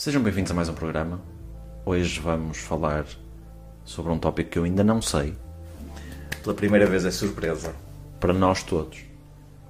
Sejam 0.00 0.22
bem-vindos 0.22 0.50
a 0.50 0.54
mais 0.54 0.66
um 0.66 0.72
programa. 0.72 1.20
Hoje 1.84 2.20
vamos 2.20 2.56
falar 2.56 3.04
sobre 3.84 4.10
um 4.10 4.18
tópico 4.18 4.48
que 4.48 4.58
eu 4.58 4.64
ainda 4.64 4.82
não 4.82 5.02
sei, 5.02 5.36
Pela 6.42 6.54
primeira 6.54 6.86
vez 6.86 7.04
é 7.04 7.10
surpresa. 7.10 7.74
para 8.18 8.32
nós 8.32 8.62
todos. 8.62 9.00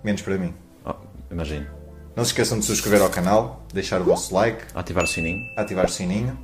Menos 0.05 0.23
para 0.23 0.39
mim. 0.39 0.55
Oh, 0.87 0.95
imagino. 1.33 1.67
Não 2.15 2.25
se 2.25 2.31
esqueçam 2.31 2.61
de 2.61 2.65
se 2.65 2.71
inscrever 2.71 3.03
ao 3.03 3.11
canal, 3.11 3.67
deixar 3.75 4.01
o 4.01 4.05
vosso 4.05 4.33
like, 4.33 4.67
Ativar 4.73 5.03
o 5.03 5.09
sininho. 5.09 5.45
ativar 5.57 5.87
o 5.87 5.91
sininho, 5.91 6.39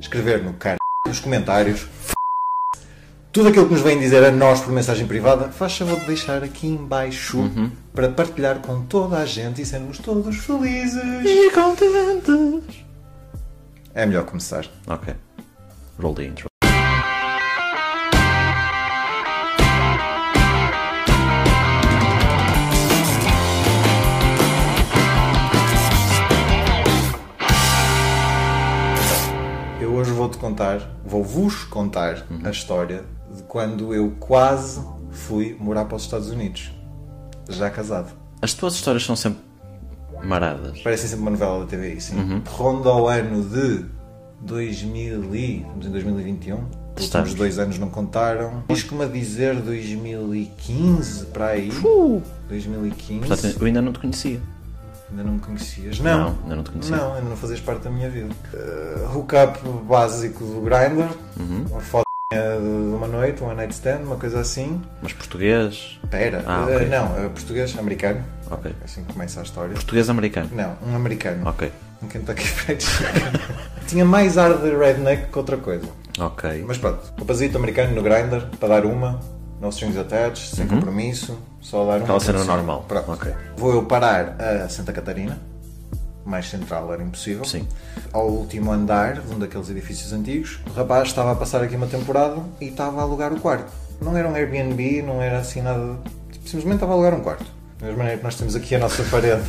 escrever 0.00 0.40
no 0.40 0.52
car... 0.52 0.76
nos 1.04 1.18
comentários. 1.18 1.88
Tudo 3.32 3.48
aquilo 3.48 3.66
que 3.66 3.72
nos 3.72 3.82
vêm 3.82 3.98
dizer 3.98 4.22
a 4.22 4.30
nós 4.30 4.60
por 4.60 4.72
mensagem 4.72 5.08
privada, 5.08 5.48
faz 5.48 5.76
favor 5.76 5.98
de 5.98 6.06
deixar 6.06 6.44
aqui 6.44 6.68
em 6.68 6.76
baixo 6.76 7.50
para 7.92 8.08
partilhar 8.08 8.60
com 8.60 8.82
toda 8.82 9.18
a 9.18 9.26
gente 9.26 9.60
e 9.60 9.66
sermos 9.66 9.98
todos 9.98 10.36
felizes. 10.36 11.02
E 11.24 11.50
contentes. 11.50 12.83
É 13.94 14.04
melhor 14.04 14.24
começar. 14.24 14.66
Ok. 14.88 15.14
Roll 16.00 16.14
the 16.16 16.24
intro. 16.24 16.48
Eu 29.80 29.92
hoje 29.92 30.10
vou-te 30.10 30.38
contar, 30.38 30.80
vou-vos 31.04 31.62
contar 31.62 32.26
a 32.42 32.50
história 32.50 33.04
de 33.32 33.44
quando 33.44 33.94
eu 33.94 34.10
quase 34.18 34.84
fui 35.12 35.56
morar 35.60 35.84
para 35.84 35.96
os 35.96 36.02
Estados 36.02 36.30
Unidos. 36.30 36.72
Já 37.48 37.70
casado. 37.70 38.12
As 38.42 38.54
tuas 38.54 38.74
histórias 38.74 39.04
são 39.04 39.14
sempre 39.14 39.53
maradas. 40.24 40.80
Parecem 40.80 41.08
sempre 41.08 41.22
uma 41.22 41.30
novela 41.30 41.60
da 41.60 41.66
TVI, 41.66 42.00
sim. 42.00 42.42
Ronda 42.46 42.88
ao 42.88 43.08
ano 43.08 43.42
de 43.42 43.84
2000 44.40 45.34
e... 45.34 45.56
Estamos 45.56 45.86
em 45.86 45.90
2021. 45.90 46.84
Os 46.96 47.04
últimos 47.06 47.34
dois 47.34 47.58
anos 47.58 47.78
não 47.78 47.90
contaram. 47.90 48.62
Diz-me 48.68 49.02
a 49.02 49.06
dizer 49.06 49.56
2015, 49.56 51.26
para 51.26 51.46
aí. 51.48 51.70
2015. 52.48 53.26
Portanto, 53.26 53.56
eu 53.60 53.66
ainda 53.66 53.82
não 53.82 53.92
te 53.92 53.98
conhecia. 53.98 54.40
Ainda 55.10 55.22
não 55.22 55.32
me 55.34 55.40
conhecias? 55.40 56.00
Não. 56.00 56.18
Não, 56.18 56.38
ainda 56.42 56.56
não 56.56 56.62
te 56.62 56.70
conhecia. 56.70 56.96
Não, 56.96 57.14
ainda 57.14 57.28
não 57.28 57.36
fazias 57.36 57.60
parte 57.60 57.82
da 57.82 57.90
minha 57.90 58.08
vida. 58.10 58.34
Uh, 58.52 59.16
hookup 59.16 59.58
básico 59.88 60.44
do 60.44 60.60
Grindr. 60.60 61.08
Uhum. 61.38 62.03
De 62.34 62.94
uma 62.94 63.06
noite, 63.06 63.42
um 63.42 63.46
one 63.46 63.56
night 63.56 63.72
stand, 63.74 63.98
uma 64.04 64.16
coisa 64.16 64.40
assim. 64.40 64.80
Mas 65.02 65.12
português. 65.12 65.98
Espera. 66.02 66.42
Ah, 66.46 66.66
Uh, 66.68 66.74
ok. 66.76 66.88
não, 66.88 67.06
uh, 67.26 67.30
português, 67.30 67.76
americano. 67.78 68.24
Ok. 68.50 68.74
Assim 68.84 69.04
começa 69.04 69.40
a 69.40 69.42
história. 69.42 69.72
Português-americano. 69.74 70.50
Não, 70.52 70.76
um 70.86 70.94
americano. 70.96 71.48
Ok. 71.48 71.70
Um 72.02 72.08
Kentucky 72.08 72.46
Fried 72.46 72.82
Chicken. 72.82 73.22
Tinha 73.86 74.04
mais 74.04 74.36
ar 74.38 74.54
de 74.58 74.70
redneck 74.74 75.30
que 75.30 75.38
outra 75.38 75.56
coisa. 75.56 75.86
Ok. 76.18 76.64
Mas 76.66 76.78
pronto, 76.78 77.00
rapazito 77.18 77.56
americano 77.56 77.94
no 77.94 78.02
Grindr, 78.02 78.46
para 78.60 78.68
dar 78.68 78.84
uma, 78.86 79.20
no 79.60 79.68
strings 79.70 79.96
attached, 79.98 80.54
sem 80.54 80.66
compromisso, 80.66 81.38
só 81.60 81.78
dar 81.78 81.84
uma. 81.84 81.96
Uhum. 81.96 82.02
Aquela 82.04 82.20
cena 82.20 82.44
normal. 82.44 82.84
Pronto. 82.86 83.10
Ok. 83.12 83.32
Vou 83.56 83.72
eu 83.72 83.84
parar 83.84 84.36
a 84.40 84.68
Santa 84.68 84.92
Catarina, 84.92 85.38
mais 86.24 86.48
central 86.48 86.92
era 86.92 87.02
impossível. 87.02 87.44
Sim. 87.44 87.66
Ao 88.12 88.28
último 88.28 88.72
andar 88.72 89.20
de 89.20 89.34
um 89.34 89.38
daqueles 89.38 89.68
edifícios 89.68 90.12
antigos, 90.12 90.58
o 90.68 90.72
rapaz 90.72 91.08
estava 91.08 91.32
a 91.32 91.34
passar 91.36 91.62
aqui 91.62 91.76
uma 91.76 91.86
temporada 91.86 92.42
e 92.60 92.66
estava 92.66 93.00
a 93.00 93.02
alugar 93.02 93.32
o 93.32 93.40
quarto. 93.40 93.70
Não 94.00 94.16
era 94.16 94.28
um 94.28 94.34
Airbnb, 94.34 95.02
não 95.02 95.22
era 95.22 95.38
assim 95.38 95.62
nada. 95.62 95.98
tipo, 96.32 96.44
Simplesmente 96.48 96.76
estava 96.76 96.92
a 96.92 96.94
alugar 96.94 97.14
um 97.14 97.20
quarto. 97.20 97.46
Da 97.78 97.86
mesma 97.86 97.98
maneira 97.98 98.18
que 98.18 98.24
nós 98.24 98.34
temos 98.36 98.54
aqui 98.56 98.74
a 98.74 98.78
nossa 98.78 99.02
parede 99.10 99.44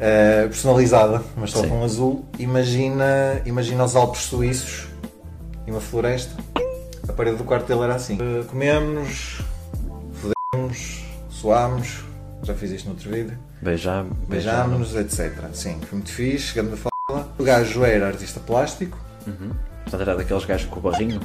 eh, 0.00 0.46
personalizada, 0.48 1.22
mas 1.36 1.50
só 1.50 1.62
Sim. 1.62 1.68
com 1.68 1.84
azul. 1.84 2.24
Imagina, 2.38 3.40
imagina 3.44 3.84
os 3.84 3.96
Alpes 3.96 4.22
suíços 4.22 4.88
e 5.66 5.70
uma 5.70 5.80
floresta. 5.80 6.34
A 7.08 7.12
parede 7.12 7.36
do 7.36 7.44
quarto 7.44 7.66
dele 7.66 7.82
era 7.82 7.94
assim. 7.94 8.18
Eh, 8.20 8.44
comemos, 8.48 9.40
fodemos, 10.12 11.04
suámos. 11.30 12.04
Já 12.42 12.54
fiz 12.54 12.70
isto 12.70 12.86
no 12.86 12.92
outro 12.92 13.10
vídeo. 13.10 13.36
Beijar. 13.62 14.04
Beijámos-nos, 14.28 14.94
etc. 14.94 15.32
Sim, 15.52 15.78
foi 15.80 15.98
muito 15.98 16.12
fixe, 16.12 16.46
chegando 16.48 16.74
a 16.74 16.76
fala. 16.76 17.28
O 17.38 17.42
gajo 17.44 17.84
era 17.84 18.06
artista 18.06 18.38
plástico, 18.40 18.96
Portanto, 19.84 20.00
era 20.02 20.16
daqueles 20.16 20.44
gajos 20.44 20.68
com 20.70 20.78
o 20.78 20.82
barrinho. 20.82 21.20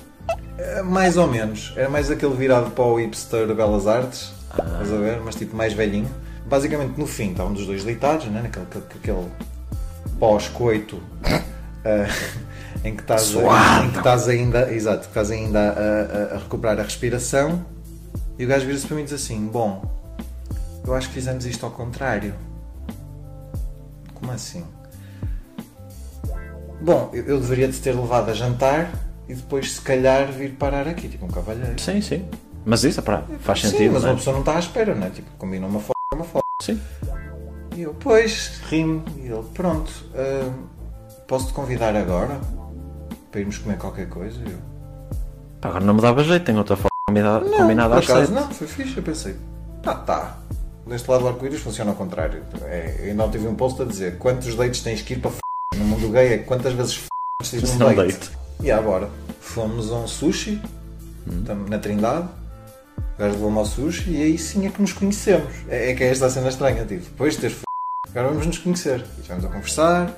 eh, 0.57 0.81
mais 0.81 1.17
ou 1.17 1.27
menos. 1.27 1.73
Era 1.75 1.89
mais 1.89 2.09
aquele 2.09 2.33
virado 2.35 2.71
para 2.71 2.83
o 2.85 2.95
hipster 2.97 3.45
de 3.47 3.53
Belas 3.53 3.85
Artes, 3.87 4.31
estás 4.51 4.91
a 4.93 4.97
ver? 4.97 5.19
Mas 5.21 5.35
tipo 5.35 5.55
mais 5.55 5.73
velhinho. 5.73 6.09
Basicamente 6.47 6.97
no 6.97 7.05
fim 7.07 7.31
estavam 7.31 7.53
os 7.53 7.65
dois 7.65 7.83
deitados, 7.83 8.25
né? 8.27 8.41
naquele 8.41 8.65
aquele, 8.95 9.27
pós-coito 10.19 11.01
eh, 11.85 12.07
em 12.83 12.95
que 12.95 13.01
estás, 13.01 13.21
Suado. 13.23 13.85
em 13.85 13.91
que 13.91 13.97
estás 13.97 14.27
ainda, 14.27 14.71
exato, 14.73 15.01
que 15.01 15.07
estás 15.07 15.31
ainda 15.31 15.59
a, 15.59 16.33
a- 16.33 16.35
a 16.35 16.37
recuperar 16.39 16.79
a 16.79 16.83
respiração. 16.83 17.65
E 18.37 18.45
o 18.45 18.47
gajo 18.47 18.65
vira-se 18.65 18.85
para 18.87 18.95
mim 18.95 19.01
e 19.03 19.05
diz 19.05 19.13
assim: 19.13 19.45
Bom, 19.47 19.83
eu 20.85 20.93
acho 20.93 21.07
que 21.09 21.13
fizemos 21.15 21.45
isto 21.45 21.65
ao 21.65 21.71
contrário. 21.71 22.33
Como 24.13 24.31
assim? 24.31 24.65
Bom, 26.81 27.09
eu, 27.13 27.23
eu 27.25 27.39
deveria 27.39 27.69
te 27.69 27.79
ter 27.79 27.93
levado 27.95 28.29
a 28.29 28.33
jantar 28.33 28.91
e 29.27 29.33
depois, 29.33 29.73
se 29.73 29.81
calhar, 29.81 30.31
vir 30.31 30.51
parar 30.55 30.87
aqui, 30.87 31.07
tipo 31.07 31.25
um 31.25 31.29
cavalheiro. 31.29 31.79
Sim, 31.79 32.01
sim. 32.01 32.27
Mas 32.65 32.83
isso, 32.83 33.01
pá, 33.01 33.23
faz 33.39 33.61
Sim, 33.61 33.69
sentido. 33.69 33.93
mas 33.93 34.03
não 34.03 34.09
é? 34.09 34.11
uma 34.13 34.17
pessoa 34.17 34.33
não 34.33 34.41
está 34.41 34.55
à 34.55 34.59
espera, 34.59 34.95
né? 34.95 35.11
Tipo, 35.13 35.29
combina 35.37 35.67
uma 35.67 35.79
foto, 35.79 35.97
uma 36.13 36.23
foto. 36.23 36.45
Sim. 36.61 36.79
E 37.75 37.81
eu, 37.81 37.93
pois, 37.99 38.61
rimo. 38.69 39.03
E 39.17 39.27
ele, 39.27 39.43
pronto, 39.53 39.91
hum, 40.15 40.65
posso-te 41.27 41.53
convidar 41.53 41.95
agora 41.95 42.39
para 43.31 43.41
irmos 43.41 43.57
comer 43.57 43.77
qualquer 43.77 44.07
coisa? 44.07 44.39
E 44.39 44.51
eu, 44.51 44.57
Pá, 45.59 45.69
agora 45.69 45.83
não 45.83 45.93
me 45.93 46.01
dava 46.01 46.23
jeito, 46.23 46.45
tenho 46.45 46.57
outra 46.59 46.75
foto 46.77 46.91
combinada, 47.07 47.45
não, 47.45 47.57
combinada 47.57 47.95
às 47.97 48.05
sete. 48.05 48.31
não, 48.31 48.49
foi 48.49 48.67
fixe. 48.67 48.95
Eu 48.97 49.03
pensei, 49.03 49.35
tá, 49.81 49.95
tá. 49.95 50.37
Deste 50.85 51.09
lado 51.09 51.21
do 51.21 51.27
arco-íris 51.29 51.61
funciona 51.61 51.91
ao 51.91 51.95
contrário. 51.97 52.43
É, 52.63 52.95
eu 52.99 53.11
ainda 53.11 53.27
tive 53.29 53.47
um 53.47 53.55
post 53.55 53.81
a 53.81 53.85
dizer 53.85 54.17
quantos 54.17 54.53
dates 54.55 54.81
tens 54.81 55.01
que 55.01 55.13
ir 55.13 55.19
para 55.19 55.31
f... 55.31 55.39
no 55.75 55.85
mundo 55.85 56.09
gay 56.09 56.33
é 56.33 56.37
quantas 56.39 56.73
vezes 56.73 56.95
f... 57.41 57.55
num 57.65 57.75
não 57.75 57.95
date. 57.95 58.13
date. 58.13 58.31
E 58.61 58.69
agora, 58.71 59.09
fomos 59.39 59.91
a 59.91 59.95
um 59.95 60.07
sushi, 60.07 60.61
Hum. 61.25 61.45
na 61.69 61.79
Trindade, 61.79 62.27
o 62.97 63.17
gajo 63.17 63.35
levou-me 63.35 63.57
ao 63.57 63.65
sushi 63.65 64.11
e 64.11 64.23
aí 64.23 64.37
sim 64.37 64.67
é 64.67 64.69
que 64.69 64.81
nos 64.81 64.91
conhecemos. 64.91 65.53
É, 65.69 65.91
é 65.91 65.95
que 65.95 66.03
é 66.03 66.09
esta 66.09 66.25
a 66.25 66.29
cena 66.29 66.49
estranha, 66.49 66.83
tipo, 66.85 67.03
depois 67.03 67.35
de 67.35 67.41
ter 67.41 67.47
f... 67.47 67.63
agora 68.09 68.27
vamos 68.27 68.45
nos 68.45 68.57
conhecer. 68.57 69.05
E 69.17 69.21
estivemos 69.21 69.45
a 69.45 69.47
conversar, 69.47 70.09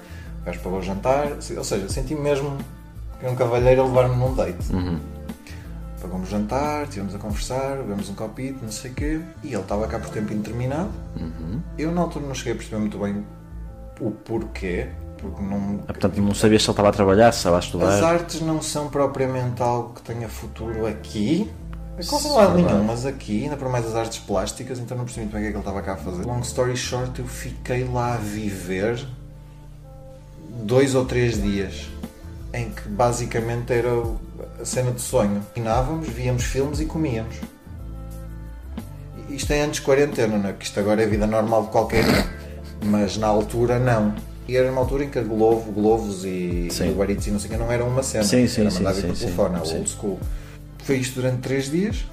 o 0.42 0.46
gajo 0.46 0.60
pagou 0.62 0.80
o 0.80 0.82
jantar, 0.82 1.28
ou 1.56 1.64
seja, 1.64 1.88
senti 1.90 2.16
mesmo 2.16 2.58
que 3.20 3.28
um 3.28 3.36
cavalheiro 3.36 3.84
a 3.84 3.86
levar-me 3.86 4.16
num 4.16 4.34
date. 4.34 4.74
Uhum. 4.74 5.00
Pagamos 6.06 6.30
jantar, 6.30 6.84
estivemos 6.84 7.16
a 7.16 7.18
conversar, 7.18 7.78
bebemos 7.78 8.08
um 8.10 8.14
copito, 8.14 8.64
não 8.64 8.72
sei 8.72 8.92
o 8.92 8.94
quê, 8.94 9.22
e 9.44 9.48
ele 9.48 9.60
estava 9.60 9.88
cá 9.88 9.98
por 9.98 10.10
tempo 10.10 10.32
indeterminado. 10.32 10.92
Uhum. 11.20 11.60
Eu 11.80 11.92
na 11.92 12.02
altura 12.02 12.28
não 12.28 12.36
cheguei 12.36 12.54
a 12.54 12.56
perceber 12.56 12.78
muito 12.78 13.00
bem 13.00 13.26
o 14.00 14.12
porquê, 14.12 14.90
porque 15.18 15.42
não. 15.42 15.80
Ah, 15.88 15.94
portanto, 15.94 16.22
não 16.22 16.36
sabias 16.36 16.62
se 16.62 16.70
ele 16.70 16.74
estava 16.74 16.90
a 16.90 16.92
trabalhar, 16.92 17.32
se 17.32 17.40
estava 17.40 17.56
a 17.56 17.60
As 17.60 17.66
estudar. 17.66 18.04
artes 18.04 18.40
não 18.42 18.62
são 18.62 18.88
propriamente 18.88 19.64
algo 19.64 19.96
que 19.96 20.04
tenha 20.04 20.30
futuro 20.30 20.86
aqui. 20.86 21.52
É 21.98 22.04
quase 22.06 22.30
lado 22.30 22.54
nenhum, 22.54 22.84
mas 22.84 23.04
aqui, 23.04 23.46
ainda 23.46 23.58
por 23.58 23.68
mais 23.70 23.88
as 23.88 23.96
artes 23.96 24.20
plásticas, 24.20 24.78
então 24.78 24.96
não 24.96 25.06
percebi 25.06 25.26
muito 25.26 25.34
bem 25.34 25.42
o 25.42 25.44
que 25.46 25.48
é 25.48 25.52
que 25.54 25.58
ele 25.58 25.62
estava 25.68 25.82
cá 25.82 25.94
a 25.94 25.98
fazer. 25.98 26.24
Long 26.24 26.42
story 26.42 26.78
short, 26.78 27.20
eu 27.20 27.26
fiquei 27.26 27.84
lá 27.84 28.14
a 28.14 28.18
viver 28.18 29.04
dois 30.62 30.94
ou 30.94 31.04
três 31.04 31.42
dias, 31.42 31.90
em 32.54 32.70
que 32.70 32.88
basicamente 32.90 33.74
era 33.74 33.90
a 34.66 34.68
cena 34.68 34.92
de 34.92 35.00
sonho. 35.00 35.46
Finávamos, 35.54 36.08
víamos 36.10 36.44
filmes 36.44 36.80
e 36.80 36.86
comíamos. 36.86 37.36
Isto 39.30 39.54
é 39.54 39.62
antes 39.62 39.80
de 39.80 39.86
quarentena, 39.86 40.38
não 40.38 40.50
é? 40.50 40.54
Porque 40.54 40.66
isto 40.66 40.80
agora 40.80 41.04
é 41.04 41.06
vida 41.06 41.28
normal 41.28 41.66
de 41.66 41.70
qualquer 41.70 42.04
um. 42.04 42.88
Mas 42.88 43.16
na 43.16 43.28
altura 43.28 43.78
não. 43.78 44.16
E 44.48 44.58
era 44.58 44.72
uma 44.72 44.82
altura 44.82 45.04
em 45.04 45.10
que 45.10 45.20
a 45.20 45.22
Globo, 45.22 45.72
Globos 45.72 46.26
e 46.26 46.68
Sim. 46.72 46.92
Uber 46.92 47.10
e 47.10 47.32
não 47.32 47.40
sei 47.40 47.50
o 47.50 47.54
que 47.54 47.58
não 47.58 47.72
era 47.72 47.84
uma 47.84 48.02
cena. 48.02 48.24
Sim, 48.24 48.48
sim, 48.48 48.62
era 48.62 48.72
sim, 48.72 48.78
mandar 48.78 48.94
vir 48.94 49.02
sim, 49.02 49.08
por 49.08 49.16
sim, 49.16 49.26
telefone, 49.26 49.68
sim. 49.68 49.76
old 49.76 49.90
school. 49.90 50.20
Foi 50.84 50.98
isto 50.98 51.16
durante 51.22 51.42
três 51.42 51.70
dias. 51.70 52.06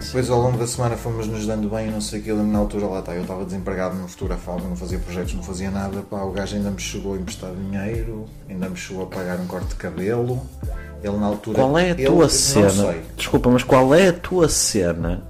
Depois 0.00 0.30
ao 0.30 0.40
longo 0.40 0.58
da 0.58 0.66
semana 0.66 0.96
fomos 0.96 1.26
nos 1.26 1.46
dando 1.46 1.68
bem, 1.68 1.90
não 1.90 2.00
sei 2.00 2.20
o 2.20 2.22
que, 2.22 2.32
lembro 2.32 2.52
na 2.52 2.58
altura 2.58 2.86
lá 2.86 2.98
está, 3.00 3.14
eu 3.14 3.22
estava 3.22 3.44
desempregado, 3.44 3.96
não 3.96 4.06
fotografava, 4.06 4.60
não 4.68 4.76
fazia 4.76 4.98
projetos, 4.98 5.34
não 5.34 5.42
fazia 5.42 5.70
nada, 5.70 6.02
pá, 6.02 6.22
o 6.22 6.30
gajo 6.30 6.56
ainda 6.56 6.70
me 6.70 6.80
chegou 6.80 7.14
a 7.14 7.16
emprestar 7.16 7.52
dinheiro, 7.52 8.26
ainda 8.48 8.68
me 8.68 8.76
chegou 8.76 9.04
a 9.04 9.06
pagar 9.06 9.40
um 9.40 9.46
corte 9.46 9.68
de 9.68 9.74
cabelo, 9.76 10.42
ele 11.02 11.16
na 11.16 11.26
altura... 11.26 11.58
Qual 11.58 11.78
é 11.78 11.84
a 11.84 11.88
ele- 11.90 12.06
tua 12.06 12.22
não 12.22 12.28
cena? 12.28 12.94
Desculpa, 13.16 13.50
mas 13.50 13.62
qual 13.62 13.94
é 13.94 14.08
a 14.08 14.12
tua 14.12 14.48
cena 14.48 15.22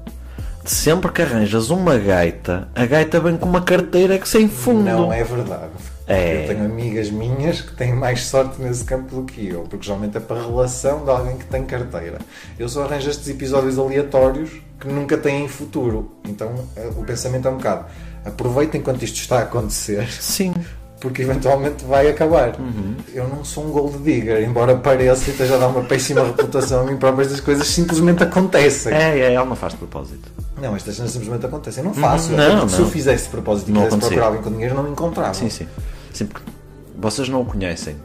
de 0.65 0.71
sempre 0.71 1.11
que 1.11 1.23
arranjas 1.23 1.71
uma 1.71 1.97
gaita, 1.97 2.69
a 2.75 2.85
gaita 2.85 3.19
vem 3.21 3.37
com 3.37 3.47
uma 3.49 3.63
carteira 3.63 4.19
que 4.19 4.29
sem 4.29 4.49
fundo? 4.49 4.85
Não 4.85 5.13
é 5.13 5.25
verdade. 5.25 5.71
É. 6.07 6.45
Eu 6.45 6.49
tenho 6.49 6.65
amigas 6.65 7.11
minhas 7.11 7.61
que 7.61 7.75
têm 7.75 7.95
mais 7.95 8.25
sorte 8.25 8.61
nesse 8.63 8.83
campo 8.83 9.15
do 9.15 9.23
que 9.25 9.47
eu, 9.49 9.63
porque 9.63 9.85
geralmente 9.85 10.17
é 10.17 10.21
para 10.21 10.41
a 10.41 10.43
relação 10.47 11.05
de 11.05 11.11
alguém 11.11 11.37
que 11.37 11.45
tem 11.45 11.65
carteira. 11.65 12.19
Eu 12.59 12.67
só 12.67 12.85
arranjo 12.85 13.11
estes 13.11 13.29
episódios 13.29 13.79
aleatórios 13.79 14.51
que 14.81 14.89
nunca 14.89 15.19
têm 15.19 15.47
futuro. 15.49 16.13
Então 16.27 16.51
eh, 16.77 16.89
o 16.97 17.05
pensamento 17.05 17.47
é 17.47 17.51
um 17.51 17.57
bocado: 17.59 17.85
aproveita 18.25 18.79
enquanto 18.79 19.03
isto 19.03 19.17
está 19.17 19.41
a 19.41 19.43
acontecer, 19.43 20.11
Sim. 20.11 20.55
Porque 21.01 21.23
eventualmente 21.23 21.85
vai 21.85 22.09
acabar. 22.09 22.59
Uhum. 22.59 22.97
eu 23.15 23.29
não 23.29 23.45
sou 23.45 23.65
um 23.67 23.71
gold 23.71 23.99
digger, 23.99 24.43
embora 24.43 24.77
pareça 24.77 25.29
e 25.29 25.33
esteja 25.33 25.55
a 25.55 25.59
dar 25.59 25.69
uma 25.69 25.83
péssima 25.83 26.25
reputação 26.25 26.81
a 26.81 26.85
mim 26.85 26.97
próprio, 26.97 27.23
estas 27.23 27.41
coisas 27.41 27.67
simplesmente 27.67 28.23
acontecem. 28.23 28.93
É, 28.93 29.19
é, 29.19 29.33
ela 29.33 29.47
não 29.47 29.57
faz 29.57 29.73
de 29.73 29.79
propósito. 29.79 30.29
Não, 30.61 30.75
estas 30.75 30.97
cenas 30.97 31.13
simplesmente 31.13 31.47
acontecem. 31.47 31.85
Eu 31.85 31.89
não 31.89 31.95
faço. 31.95 32.33
Não, 32.33 32.61
porque 32.61 32.69
Se 32.71 32.79
eu 32.81 32.85
não. 32.85 32.91
fizesse 32.91 33.25
de 33.25 33.31
propósito 33.31 33.69
e 33.71 33.73
Não 33.73 33.85
quisesse 33.85 34.01
procurar 34.01 34.27
alguém 34.27 34.43
com 34.43 34.51
dinheiro, 34.51 34.75
não 34.75 34.83
me 34.83 34.91
encontrava. 34.91 35.35
Sim, 35.35 35.49
sim. 35.49 35.69
Sim, 36.13 36.27
porque 36.27 36.51
vocês 36.97 37.29
não 37.29 37.43
o 37.43 37.45
conhecem, 37.45 37.97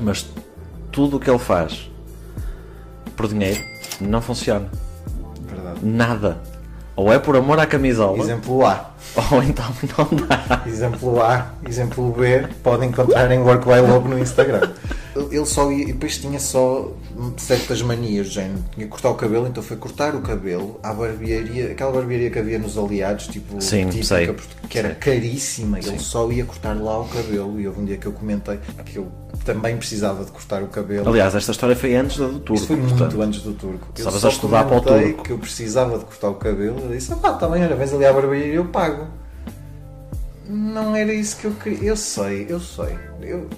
mas 0.00 0.26
tudo 0.90 1.18
o 1.18 1.20
que 1.20 1.30
ele 1.30 1.38
faz 1.38 1.88
por 3.16 3.28
dinheiro 3.28 3.60
não 4.00 4.20
funciona. 4.20 4.68
Verdade. 5.46 5.80
Nada. 5.82 6.38
Ou 6.96 7.12
é 7.12 7.18
por 7.18 7.36
amor 7.36 7.60
à 7.60 7.66
camisola, 7.66 8.18
Exemplo 8.18 8.66
A. 8.66 8.90
ou 9.32 9.42
então 9.42 9.66
não 9.96 10.26
dá. 10.26 10.62
Exemplo 10.66 11.22
A, 11.22 11.52
exemplo 11.66 12.12
B, 12.12 12.46
podem 12.62 12.88
encontrar 12.90 13.30
em 13.30 13.38
Work 13.38 13.64
by 13.66 13.80
Lobo 13.80 14.08
no 14.08 14.18
Instagram. 14.18 14.70
Ele 15.16 15.46
só 15.46 15.70
ia, 15.72 15.82
e 15.82 15.86
depois 15.86 16.18
tinha 16.18 16.38
só 16.38 16.92
certas 17.36 17.82
manias, 17.82 18.28
do 18.28 18.32
género. 18.32 18.64
Tinha 18.72 18.86
que 18.86 18.90
cortar 18.90 19.10
o 19.10 19.14
cabelo, 19.14 19.48
então 19.48 19.62
foi 19.62 19.76
cortar 19.76 20.14
o 20.14 20.20
cabelo 20.20 20.78
à 20.82 20.92
barbearia, 20.92 21.72
aquela 21.72 21.90
barbearia 21.90 22.30
que 22.30 22.38
havia 22.38 22.58
nos 22.58 22.78
aliados, 22.78 23.26
tipo, 23.26 23.60
Sim, 23.60 23.88
típica, 23.88 24.04
sei. 24.04 24.36
que 24.68 24.78
era 24.78 24.94
caríssima. 24.94 25.78
Ele 25.80 25.98
só 25.98 26.30
ia 26.30 26.44
cortar 26.44 26.76
lá 26.80 27.00
o 27.00 27.08
cabelo. 27.08 27.58
E 27.58 27.66
houve 27.66 27.80
um 27.80 27.84
dia 27.84 27.96
que 27.96 28.06
eu 28.06 28.12
comentei 28.12 28.60
que 28.84 28.96
eu 28.96 29.08
também 29.44 29.76
precisava 29.76 30.24
de 30.24 30.30
cortar 30.30 30.62
o 30.62 30.68
cabelo. 30.68 31.08
Aliás, 31.08 31.34
esta 31.34 31.50
história 31.50 31.74
foi 31.74 31.96
antes 31.96 32.18
da 32.18 32.26
do 32.26 32.38
turco. 32.38 32.54
Isso 32.54 32.66
foi 32.66 32.76
muito 32.76 32.90
portanto, 32.90 33.20
antes 33.22 33.42
do 33.42 33.52
turco. 33.54 33.88
Eu 33.88 33.98
Estavas 33.98 34.20
só 34.20 34.28
a 34.28 34.30
estudar 34.30 34.64
para 34.64 34.76
o 34.76 34.80
turco. 34.80 35.22
que 35.24 35.30
eu 35.30 35.38
precisava 35.38 35.98
de 35.98 36.04
cortar 36.04 36.28
o 36.28 36.34
cabelo. 36.34 36.78
Eu 36.80 36.90
disse, 36.90 37.12
ah 37.12 37.16
pá, 37.16 37.32
tá 37.32 37.48
bem, 37.48 37.64
olha, 37.64 37.74
vens 37.74 37.92
ali 37.92 38.04
à 38.04 38.12
barbearia 38.12 38.52
e 38.52 38.54
eu 38.54 38.66
pago. 38.66 39.06
Não 40.48 40.96
era 40.96 41.12
isso 41.12 41.36
que 41.36 41.44
eu 41.44 41.52
queria. 41.52 41.90
Eu 41.90 41.96
sei, 41.96 42.46
eu 42.48 42.58
sei. 42.58 42.98
Eu... 43.20 43.48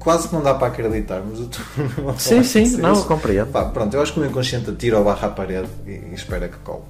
Quase 0.00 0.28
que 0.28 0.34
não 0.34 0.42
dá 0.42 0.54
para 0.54 0.68
acreditar, 0.68 1.20
mas 1.20 1.40
eu 1.40 1.46
estou 1.46 2.14
Sim, 2.18 2.42
sim, 2.42 2.76
não, 2.76 2.94
eu 2.94 3.04
compreendo. 3.04 3.50
Pá, 3.50 3.64
pronto, 3.64 3.94
eu 3.94 4.02
acho 4.02 4.12
que 4.12 4.18
o 4.18 4.22
meu 4.22 4.30
inconsciente 4.30 4.70
atira 4.70 5.00
o 5.00 5.04
barra 5.04 5.28
à 5.28 5.30
parede 5.30 5.68
e, 5.86 5.90
e 5.90 6.14
espera 6.14 6.48
que 6.48 6.58
cole. 6.58 6.82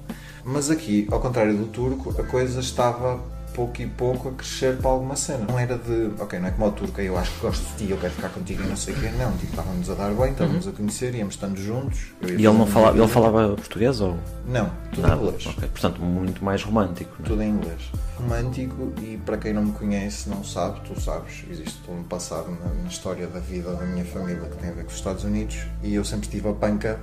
Mas 0.43 0.69
aqui, 0.69 1.07
ao 1.11 1.19
contrário 1.19 1.55
do 1.55 1.65
turco, 1.65 2.13
a 2.19 2.23
coisa 2.23 2.59
estava 2.59 3.19
pouco 3.57 3.81
e 3.81 3.87
pouco 3.87 4.29
a 4.29 4.31
crescer 4.33 4.77
para 4.77 4.91
alguma 4.91 5.15
cena. 5.15 5.43
Não 5.47 5.57
era 5.57 5.75
de, 5.79 6.11
ok, 6.19 6.39
não 6.39 6.47
é 6.47 6.51
como 6.51 6.67
o 6.67 6.71
turco, 6.71 7.01
eu 7.01 7.17
acho 7.17 7.31
que 7.31 7.41
gosto 7.41 7.65
de 7.71 7.85
ti, 7.85 7.91
eu 7.91 7.97
quero 7.97 8.13
ficar 8.13 8.29
contigo 8.29 8.63
e 8.63 8.67
não 8.67 8.77
sei 8.77 8.93
o 8.93 8.99
quê. 8.99 9.09
Não, 9.17 9.31
tipo, 9.31 9.49
estávamos 9.49 9.89
a 9.89 9.95
dar 9.95 10.13
bem, 10.13 10.31
estávamos 10.31 10.67
a 10.67 10.71
conhecer, 10.71 11.15
íamos 11.15 11.33
estando 11.33 11.59
juntos. 11.59 12.11
Uhum. 12.21 12.29
E 12.29 12.33
ele 12.33 12.43
não 12.43 12.67
falava, 12.67 12.95
ele 12.95 13.07
falava 13.07 13.55
português 13.55 13.99
ou 13.99 14.15
Não, 14.45 14.71
tudo 14.93 15.07
em 15.07 15.11
inglês. 15.11 15.47
Ok, 15.47 15.69
Portanto, 15.69 16.01
muito 16.01 16.45
mais 16.45 16.61
romântico. 16.61 17.11
É? 17.19 17.23
Tudo 17.23 17.41
em 17.41 17.49
inglês. 17.49 17.81
Romântico 18.17 18.93
e 19.01 19.17
para 19.17 19.37
quem 19.37 19.53
não 19.53 19.65
me 19.65 19.71
conhece, 19.71 20.29
não 20.29 20.43
sabe, 20.43 20.79
tu 20.81 20.99
sabes, 21.01 21.43
existe 21.49 21.79
todo 21.83 21.97
um 21.97 22.03
passado 22.03 22.51
na, 22.51 22.83
na 22.83 22.87
história 22.87 23.25
da 23.25 23.39
vida 23.39 23.73
da 23.73 23.85
minha 23.85 24.05
família 24.05 24.47
que 24.49 24.57
tem 24.57 24.69
a 24.69 24.73
ver 24.73 24.83
com 24.83 24.91
os 24.91 24.95
Estados 24.95 25.23
Unidos 25.23 25.57
e 25.81 25.95
eu 25.95 26.05
sempre 26.05 26.29
tive 26.29 26.47
a 26.47 26.53
panca 26.53 26.99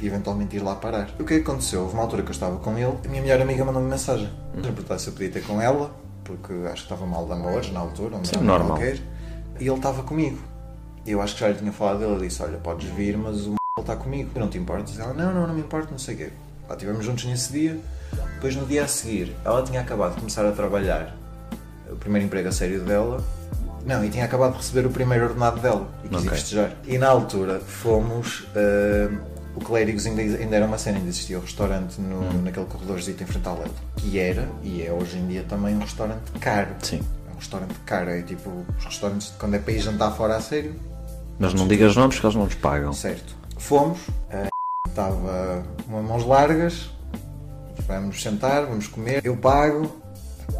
de 0.00 0.06
eventualmente 0.06 0.56
ir 0.56 0.60
lá 0.60 0.74
parar. 0.74 1.10
O 1.18 1.24
que 1.24 1.34
é 1.34 1.36
que 1.38 1.42
aconteceu? 1.48 1.82
Houve 1.82 1.94
uma 1.94 2.02
altura 2.02 2.22
que 2.22 2.28
eu 2.28 2.32
estava 2.32 2.56
com 2.58 2.76
ele, 2.78 2.94
a 3.04 3.08
minha 3.08 3.20
melhor 3.22 3.40
amiga 3.40 3.64
mandou-me 3.64 3.88
mensagem. 3.88 4.30
Hum. 4.56 4.62
Perguntar 4.62 4.98
se 4.98 5.08
eu 5.08 5.12
podia 5.12 5.30
ter 5.30 5.42
com 5.44 5.60
ela, 5.60 5.90
porque 6.24 6.52
acho 6.64 6.86
que 6.86 6.92
estava 6.92 7.06
mal 7.06 7.26
de 7.26 7.32
amores 7.32 7.70
na 7.72 7.80
altura, 7.80 8.16
um 8.16 8.24
Sim, 8.24 8.38
normal. 8.38 8.68
qualquer, 8.78 8.96
e 9.60 9.66
ele 9.68 9.76
estava 9.76 10.02
comigo. 10.02 10.38
E 11.06 11.12
eu 11.12 11.20
acho 11.20 11.34
que 11.34 11.40
já 11.40 11.48
lhe 11.48 11.54
tinha 11.54 11.72
falado 11.72 11.98
dele, 11.98 12.12
eu 12.12 12.18
disse, 12.18 12.42
olha, 12.42 12.58
podes 12.58 12.88
vir, 12.90 13.16
mas 13.16 13.46
o 13.46 13.50
ele 13.50 13.56
está 13.80 13.94
comigo, 13.96 14.30
não 14.38 14.48
te 14.48 14.58
importas? 14.58 14.98
Ela, 14.98 15.12
não, 15.14 15.32
não, 15.32 15.46
não 15.46 15.54
me 15.54 15.60
importa, 15.60 15.88
não 15.90 15.98
sei 15.98 16.14
o 16.14 16.18
quê. 16.18 16.30
Lá 16.68 16.74
estivemos 16.74 17.04
juntos 17.04 17.24
nesse 17.24 17.52
dia, 17.52 17.78
depois 18.34 18.54
no 18.56 18.64
dia 18.66 18.84
a 18.84 18.88
seguir, 18.88 19.34
ela 19.44 19.62
tinha 19.62 19.80
acabado 19.80 20.14
de 20.14 20.18
começar 20.20 20.46
a 20.46 20.52
trabalhar, 20.52 21.14
o 21.90 21.96
primeiro 21.96 22.26
emprego 22.26 22.48
a 22.48 22.52
sério 22.52 22.80
dela, 22.82 23.22
não, 23.84 24.04
e 24.04 24.10
tinha 24.10 24.24
acabado 24.24 24.52
de 24.52 24.58
receber 24.58 24.86
o 24.86 24.90
primeiro 24.90 25.24
ordenado 25.26 25.58
dela, 25.60 25.88
e 26.04 26.08
quis 26.08 26.18
ir 26.22 26.26
Ok. 26.26 26.38
festejar. 26.38 26.72
E 26.86 26.98
na 26.98 27.08
altura 27.08 27.60
fomos, 27.60 28.46
ah, 28.54 29.10
o 29.56 29.60
Clérigos 29.60 30.06
ainda, 30.06 30.22
ainda 30.22 30.56
era 30.56 30.66
uma 30.66 30.78
cena, 30.78 30.98
ainda 30.98 31.08
existia 31.08 31.38
o 31.38 31.40
restaurante 31.40 32.00
no, 32.00 32.20
Hum. 32.20 32.42
naquele 32.44 32.66
corredorzito 32.66 33.22
em 33.22 33.26
frente 33.26 33.46
ao 33.48 33.58
Lelo, 33.58 33.74
que 33.96 34.18
era, 34.18 34.48
e 34.62 34.82
é 34.82 34.92
hoje 34.92 35.18
em 35.18 35.26
dia 35.26 35.44
também 35.48 35.74
um 35.74 35.80
restaurante 35.80 36.30
caro. 36.40 36.70
Sim. 36.82 37.00
É 37.28 37.32
um 37.32 37.36
restaurante 37.36 37.74
caro, 37.86 38.10
é 38.10 38.22
tipo 38.22 38.50
os 38.78 38.84
restaurantes 38.84 39.32
quando 39.38 39.54
é 39.54 39.58
para 39.58 39.72
ir 39.72 39.80
jantar 39.80 40.12
fora 40.16 40.36
a 40.36 40.40
sério, 40.40 40.74
Mas 41.38 41.54
não 41.54 41.66
digas 41.66 41.96
nomes 41.96 42.18
que 42.20 42.26
eles 42.26 42.36
não 42.36 42.44
nos 42.44 42.54
pagam. 42.54 42.92
Certo. 42.92 43.34
Fomos, 43.56 43.98
estava 44.86 45.64
uma 45.88 46.02
mãos 46.02 46.24
largas, 46.24 46.90
vamos 47.86 48.22
sentar, 48.22 48.66
vamos 48.66 48.86
comer, 48.86 49.20
eu 49.24 49.36
pago 49.36 49.90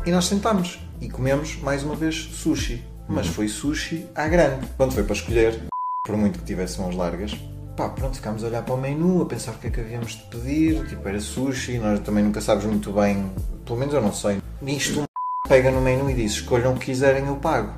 e 0.06 0.10
nós 0.10 0.24
sentamos 0.26 0.78
e 1.00 1.08
comemos 1.08 1.56
mais 1.56 1.82
uma 1.82 1.94
vez 1.94 2.14
sushi. 2.16 2.84
Mas 3.08 3.26
foi 3.26 3.48
sushi 3.48 4.06
à 4.14 4.28
grande. 4.28 4.66
Quando 4.76 4.92
foi 4.92 5.02
para 5.02 5.14
escolher, 5.14 5.60
por 6.06 6.16
muito 6.16 6.38
que 6.38 6.44
tivesse 6.44 6.80
mãos 6.80 6.94
largas, 6.94 7.36
pá, 7.76 7.88
pronto, 7.88 8.16
ficámos 8.16 8.44
a 8.44 8.46
olhar 8.48 8.62
para 8.62 8.74
o 8.74 8.78
menu, 8.78 9.22
a 9.22 9.26
pensar 9.26 9.52
o 9.52 9.54
que 9.58 9.68
é 9.68 9.70
que 9.70 9.80
havíamos 9.80 10.12
de 10.12 10.22
pedir, 10.24 10.86
tipo, 10.86 11.06
era 11.08 11.20
sushi, 11.20 11.78
nós 11.78 12.00
também 12.00 12.24
nunca 12.24 12.40
sabes 12.40 12.64
muito 12.64 12.92
bem, 12.92 13.30
pelo 13.64 13.78
menos 13.78 13.94
eu 13.94 14.02
não 14.02 14.12
sei. 14.12 14.40
Nisto 14.60 15.00
um 15.00 15.04
pega 15.48 15.70
no 15.70 15.80
menu 15.80 16.10
e 16.10 16.14
diz, 16.14 16.32
escolham 16.32 16.72
o 16.74 16.78
que 16.78 16.86
quiserem, 16.86 17.26
eu 17.26 17.36
pago. 17.36 17.72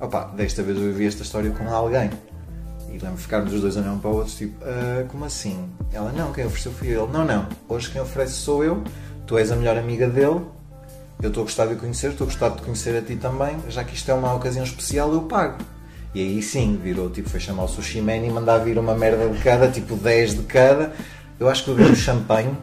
Opa, 0.00 0.24
desta 0.36 0.62
vez 0.62 0.76
eu 0.76 0.84
vivi 0.84 1.06
esta 1.06 1.22
história 1.22 1.50
com 1.50 1.68
alguém. 1.68 2.10
E 2.88 2.92
lembro 2.92 3.16
de 3.16 3.22
ficarmos 3.22 3.52
os 3.52 3.60
dois 3.60 3.76
a 3.76 3.80
olhar 3.80 3.92
um 3.92 3.98
para 3.98 4.10
o 4.10 4.16
outro, 4.16 4.32
tipo, 4.32 4.64
"Ah, 4.64 5.04
como 5.08 5.24
assim? 5.24 5.68
Ela, 5.92 6.12
não, 6.12 6.32
quem 6.32 6.44
ofereceu 6.46 6.72
foi 6.72 6.88
ele. 6.88 7.06
Não, 7.12 7.24
não, 7.24 7.46
hoje 7.68 7.90
quem 7.90 8.00
oferece 8.00 8.34
sou 8.34 8.62
eu, 8.64 8.82
tu 9.26 9.36
és 9.38 9.50
a 9.50 9.56
melhor 9.56 9.76
amiga 9.76 10.08
dele, 10.08 10.40
eu 11.22 11.28
estou 11.28 11.42
a 11.42 11.44
gostar 11.44 11.66
de 11.66 11.74
o 11.74 11.76
conhecer, 11.76 12.10
estou 12.10 12.26
a 12.26 12.28
gostar 12.30 12.50
de 12.50 12.62
conhecer 12.62 12.96
a 12.96 13.02
ti 13.02 13.16
também, 13.16 13.56
já 13.68 13.82
que 13.84 13.94
isto 13.94 14.10
é 14.10 14.14
uma 14.14 14.34
ocasião 14.34 14.64
especial, 14.64 15.12
eu 15.12 15.22
pago. 15.22 15.56
E 16.16 16.20
aí 16.20 16.42
sim, 16.42 16.80
virou, 16.82 17.10
tipo, 17.10 17.28
foi 17.28 17.38
chamar 17.38 17.64
o 17.64 17.68
Sushi 17.68 18.00
Man 18.00 18.16
e 18.16 18.30
mandar 18.30 18.56
vir 18.56 18.78
uma 18.78 18.94
merda 18.94 19.28
de 19.28 19.38
cada, 19.42 19.70
tipo 19.70 19.96
10 19.96 20.36
de 20.36 20.42
cada. 20.44 20.90
Eu 21.38 21.46
acho 21.46 21.64
que 21.64 21.74
bebemos 21.74 21.98
champanhe. 21.98 22.56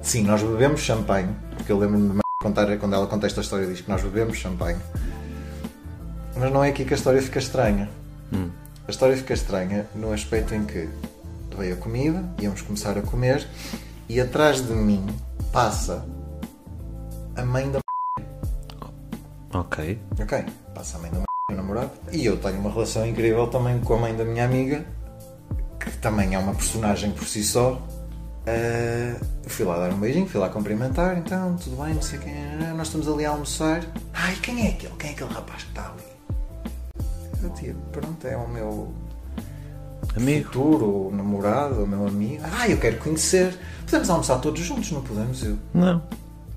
Sim, 0.00 0.22
nós 0.22 0.42
bebemos 0.42 0.80
champanhe, 0.80 1.28
porque 1.54 1.70
eu 1.70 1.78
lembro-me 1.78 2.14
de 2.14 2.20
contar, 2.40 2.74
quando 2.78 2.94
ela 2.94 3.06
conta 3.06 3.26
esta 3.26 3.42
história, 3.42 3.66
diz 3.66 3.82
que 3.82 3.90
nós 3.90 4.00
bebemos 4.00 4.38
champanhe. 4.38 4.78
Mas 6.34 6.50
não 6.50 6.64
é 6.64 6.70
aqui 6.70 6.86
que 6.86 6.94
a 6.94 6.96
história 6.96 7.20
fica 7.20 7.38
estranha. 7.38 7.90
A 8.88 8.90
história 8.90 9.18
fica 9.18 9.34
estranha 9.34 9.86
no 9.94 10.10
aspecto 10.10 10.54
em 10.54 10.64
que 10.64 10.88
veio 11.54 11.74
a 11.74 11.76
comida, 11.76 12.24
íamos 12.40 12.62
começar 12.62 12.96
a 12.96 13.02
comer 13.02 13.46
e 14.08 14.18
atrás 14.18 14.66
de 14.66 14.72
mim 14.72 15.04
passa 15.52 16.06
a 17.36 17.44
mãe 17.44 17.70
da 17.70 17.80
Ok. 19.52 20.00
Ok, 20.18 20.46
passa 20.74 20.96
a 20.96 21.00
mãe 21.02 21.10
da 21.10 21.31
meu 21.52 21.62
namorado 21.62 21.90
e 22.10 22.24
eu 22.24 22.36
tenho 22.38 22.58
uma 22.58 22.70
relação 22.70 23.06
incrível 23.06 23.46
também 23.46 23.78
com 23.80 23.94
a 23.94 23.98
mãe 23.98 24.14
da 24.16 24.24
minha 24.24 24.44
amiga, 24.44 24.84
que 25.78 25.90
também 25.98 26.34
é 26.34 26.38
uma 26.38 26.54
personagem 26.54 27.10
por 27.12 27.24
si 27.26 27.44
só. 27.44 27.80
Ah, 28.46 29.16
fui 29.46 29.64
lá 29.64 29.78
dar 29.78 29.92
um 29.94 29.98
beijinho, 30.00 30.26
fui 30.26 30.40
lá 30.40 30.48
cumprimentar, 30.48 31.16
então 31.18 31.56
tudo 31.56 31.76
bem, 31.82 31.94
não 31.94 32.02
sei 32.02 32.18
quem 32.18 32.32
é, 32.32 32.72
nós 32.76 32.88
estamos 32.88 33.06
ali 33.08 33.24
a 33.24 33.30
almoçar. 33.30 33.84
Ai, 34.12 34.34
quem 34.42 34.66
é 34.66 34.70
aquele? 34.70 34.94
Quem 34.98 35.10
é 35.10 35.12
aquele 35.12 35.32
rapaz 35.32 35.62
que 35.62 35.68
está 35.68 35.86
ali? 35.92 36.02
Eu 37.42 37.50
tipo, 37.50 37.78
pronto, 37.90 38.26
é 38.26 38.36
o 38.36 38.48
meu 38.48 38.92
Amigo. 40.16 40.44
futuro 40.46 41.10
namorado, 41.14 41.84
o 41.84 41.86
meu 41.86 42.06
amigo. 42.06 42.42
Ah, 42.58 42.68
eu 42.68 42.78
quero 42.78 42.98
conhecer. 42.98 43.56
Podemos 43.84 44.08
almoçar 44.10 44.38
todos 44.40 44.60
juntos, 44.60 44.90
não 44.92 45.02
podemos? 45.02 45.42
Eu. 45.44 45.58
Não. 45.74 46.02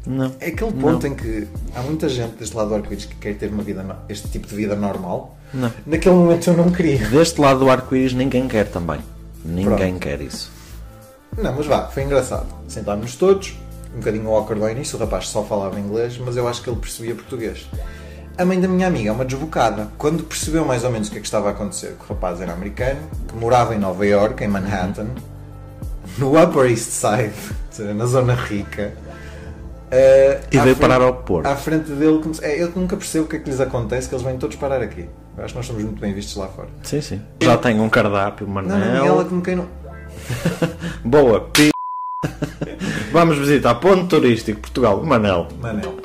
Não. 0.05 0.31
É 0.39 0.47
aquele 0.47 0.71
ponto 0.73 1.07
em 1.07 1.15
que 1.15 1.47
há 1.75 1.81
muita 1.81 2.07
gente 2.07 2.35
deste 2.35 2.55
lado 2.55 2.69
do 2.69 2.75
arco-íris 2.75 3.05
que 3.05 3.15
quer 3.15 3.35
ter 3.35 3.49
uma 3.49 3.63
vida, 3.63 3.83
este 4.07 4.27
tipo 4.27 4.47
de 4.47 4.55
vida 4.55 4.75
normal. 4.75 5.35
Não. 5.53 5.71
Naquele 5.85 6.15
momento 6.15 6.49
eu 6.49 6.57
não 6.57 6.71
queria. 6.71 7.07
Deste 7.09 7.41
lado 7.41 7.59
do 7.59 7.69
arco-íris 7.69 8.13
ninguém 8.13 8.47
quer 8.47 8.67
também. 8.67 8.99
Ninguém 9.43 9.65
Pronto. 9.65 9.99
quer 9.99 10.21
isso. 10.21 10.51
Não, 11.37 11.53
mas 11.55 11.65
vá, 11.65 11.87
foi 11.87 12.03
engraçado. 12.03 12.47
Sentámos 12.67 13.15
todos, 13.15 13.55
um 13.93 13.99
bocadinho 13.99 14.29
awkward 14.29 14.63
ao 14.63 14.69
início, 14.69 14.97
o 14.97 14.99
rapaz 14.99 15.27
só 15.27 15.43
falava 15.43 15.79
inglês, 15.79 16.17
mas 16.17 16.37
eu 16.37 16.47
acho 16.47 16.61
que 16.61 16.69
ele 16.69 16.79
percebia 16.79 17.15
português. 17.15 17.67
A 18.37 18.43
mãe 18.43 18.59
da 18.59 18.67
minha 18.67 18.87
amiga 18.87 19.09
é 19.09 19.11
uma 19.11 19.23
desbocada. 19.25 19.87
Quando 19.97 20.23
percebeu 20.23 20.65
mais 20.65 20.83
ou 20.83 20.91
menos 20.91 21.07
o 21.07 21.11
que 21.11 21.17
é 21.17 21.21
que 21.21 21.27
estava 21.27 21.47
a 21.47 21.51
acontecer, 21.51 21.95
que 21.97 22.03
o 22.03 22.13
rapaz 22.13 22.41
era 22.41 22.51
americano, 22.51 22.99
que 23.27 23.35
morava 23.35 23.73
em 23.73 23.79
Nova 23.79 24.05
York, 24.05 24.43
em 24.43 24.47
Manhattan, 24.47 25.07
no 26.17 26.41
Upper 26.41 26.69
East 26.69 26.89
Side, 26.89 27.33
na 27.95 28.05
zona 28.05 28.33
rica. 28.35 28.93
Eh, 29.91 30.41
E 30.51 30.57
veio 30.57 30.75
frente- 30.75 30.79
parar 30.79 31.01
ao 31.01 31.13
Porto. 31.15 31.45
À 31.47 31.55
frente 31.55 31.91
dele, 31.91 32.21
é, 32.41 32.61
eu 32.61 32.71
nunca 32.75 32.95
percebo 32.97 33.25
o 33.25 33.27
que 33.27 33.35
é 33.37 33.39
que 33.39 33.49
lhes 33.49 33.59
acontece, 33.59 34.07
que 34.09 34.15
eles 34.15 34.25
vêm 34.25 34.37
todos 34.37 34.55
parar 34.55 34.81
aqui. 34.81 35.07
Eu 35.37 35.43
acho 35.43 35.53
que 35.53 35.57
nós 35.59 35.65
somos 35.67 35.83
muito 35.83 35.99
bem 35.99 36.13
vistos 36.13 36.35
lá 36.37 36.47
fora. 36.47 36.69
Sim, 36.83 37.01
sim. 37.01 37.21
Já 37.41 37.57
tem 37.57 37.79
um 37.79 37.89
cardápio, 37.89 38.47
Não, 38.47 38.61
não, 38.61 38.69
Manel. 38.77 39.03
e 39.03 39.07
ela 39.07 39.25
como 39.25 39.41
quem 39.41 39.55
não. 39.55 39.67
Boa, 41.03 41.41
p... 41.41 41.69
Vamos 43.11 43.37
visitar 43.37 43.75
Ponto 43.75 44.07
Turístico 44.07 44.61
Portugal, 44.61 45.03
Manel. 45.03 45.47
Manel. 45.61 45.95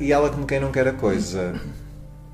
E 0.00 0.12
ela, 0.12 0.28
como 0.28 0.46
quem 0.46 0.60
não 0.60 0.70
quer 0.70 0.86
a 0.88 0.92
coisa, 0.92 1.54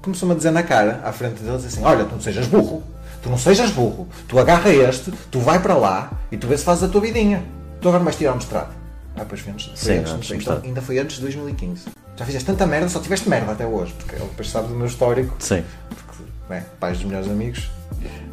começou-me 0.03 0.35
a 0.35 0.37
dizer 0.37 0.51
na 0.51 0.63
cara, 0.63 1.01
à 1.05 1.13
frente 1.13 1.43
deles, 1.43 1.65
assim: 1.65 1.83
Olha, 1.85 2.05
tu 2.05 2.13
não 2.15 2.21
sejas 2.21 2.47
burro, 2.47 2.83
tu 3.23 3.31
não 3.31 3.39
sejas 3.39 3.71
burro, 3.71 4.09
tu 4.29 4.39
agarra 4.39 4.71
este, 4.71 5.13
tu 5.31 5.39
vai 5.41 5.61
para 5.61 5.75
lá 5.75 6.11
e 6.33 6.37
tu 6.37 6.47
vê 6.47 6.57
se 6.57 6.65
fazes 6.65 6.85
a 6.85 6.89
tua 6.89 7.01
vidinha. 7.01 7.43
Tu 7.81 7.89
agora 7.89 8.03
vais 8.05 8.17
tirar 8.17 8.33
o 8.33 8.37
mestrado. 8.37 8.75
Ah, 9.17 9.25
pois 9.29 9.41
foi 9.41 9.53
antes, 9.53 9.67
foi 9.67 9.77
Sim, 9.77 9.99
antes, 9.99 10.13
antes 10.13 10.31
então, 10.31 10.61
ainda 10.65 10.81
foi 10.81 10.99
antes 10.99 11.17
de 11.17 11.23
2015. 11.23 11.87
já 12.17 12.25
fizeste 12.25 12.47
tanta 12.47 12.67
merda, 12.67 12.89
só 12.89 13.01
tiveste 13.01 13.29
merda 13.29 13.53
até 13.53 13.67
hoje, 13.67 13.93
porque 13.95 14.15
ele 14.15 14.25
depois 14.25 14.49
sabe 14.49 14.69
do 14.69 14.75
meu 14.75 14.87
histórico, 14.87 15.35
Sim. 15.39 15.65
porque, 15.89 16.23
bem, 16.49 16.63
pais 16.79 16.99
dos 16.99 17.07
melhores 17.07 17.29
amigos. 17.29 17.71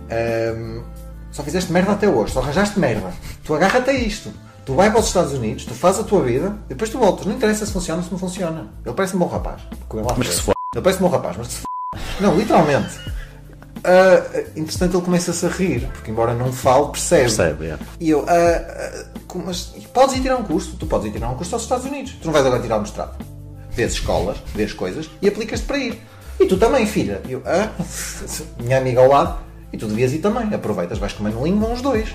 Ahm, 0.10 0.84
só 1.32 1.44
fizeste 1.44 1.72
merda 1.72 1.92
até 1.92 2.08
hoje, 2.08 2.34
só 2.34 2.42
arranjaste 2.42 2.80
merda. 2.80 3.12
Tu 3.44 3.54
agarra-te 3.54 3.90
a 3.90 3.94
isto. 3.94 4.32
Tu 4.66 4.74
vai 4.74 4.90
para 4.92 5.00
os 5.00 5.08
Estados 5.08 5.32
Unidos, 5.32 5.64
tu 5.66 5.74
fazes 5.74 6.02
a 6.02 6.04
tua 6.04 6.22
vida, 6.24 6.54
depois 6.68 6.90
tu 6.90 6.98
voltas. 6.98 7.26
Não 7.26 7.34
interessa 7.34 7.66
se 7.66 7.72
funciona 7.72 8.02
ou 8.02 8.06
se 8.06 8.12
não 8.12 8.20
funciona. 8.20 8.68
Ele 8.86 8.94
parece 8.94 9.16
um 9.16 9.20
bom 9.20 9.28
rapaz. 9.28 9.62
Mas 10.18 10.28
que 10.28 10.34
se 10.36 10.42
for. 10.42 10.54
Ele 10.76 10.82
parece 10.84 11.02
um 11.02 11.08
bom 11.08 11.14
rapaz, 11.14 11.38
mas 11.38 11.48
que 11.48 11.54
se 11.54 11.60
f... 11.60 11.68
Não, 12.22 12.36
literalmente. 12.36 13.00
Ah, 13.84 14.42
entretanto, 14.56 14.98
ele 14.98 15.06
começa-se 15.06 15.46
a 15.46 15.50
rir, 15.50 15.88
porque 15.94 16.12
embora 16.12 16.34
não 16.34 16.52
fale, 16.52 16.88
percebe. 16.88 17.22
Percebe, 17.24 17.66
é. 17.68 17.78
E 18.00 18.10
eu, 18.10 18.26
ah, 18.28 18.32
ah, 18.34 19.06
como- 19.28 19.46
mas 19.46 19.74
podes 19.94 20.16
ir 20.18 20.22
tirar 20.22 20.38
um 20.38 20.44
curso, 20.44 20.76
tu 20.78 20.86
podes 20.86 21.08
ir 21.08 21.12
tirar 21.12 21.30
um 21.30 21.36
curso 21.36 21.56
aos 21.56 21.64
Estados 21.64 21.86
Unidos. 21.86 22.14
Tu 22.22 22.26
não 22.26 22.34
vais 22.34 22.46
agora 22.46 22.62
tirar 22.62 22.78
um 22.78 22.82
mestrado. 22.82 23.24
Vês 23.72 23.94
escolas, 23.94 24.38
vês 24.56 24.74
coisas 24.74 25.10
e 25.22 25.28
aplicas-te 25.28 25.66
para 25.66 25.78
ir. 25.78 26.02
E 26.40 26.46
tu 26.46 26.58
também, 26.58 26.86
filha. 26.86 27.22
E 27.28 27.34
eu, 27.34 27.42
ah, 27.46 27.70
minha 28.60 28.78
amiga 28.78 29.02
ao 29.02 29.08
lado, 29.10 29.40
e 29.72 29.78
tu 29.78 29.88
devias 29.88 30.12
ir 30.14 30.20
também. 30.20 30.54
Aproveitas, 30.54 30.98
vais 30.98 31.14
comendo 31.14 31.44
língua, 31.44 31.68
vão 31.68 31.74
os 31.74 31.82
dois. 31.82 32.10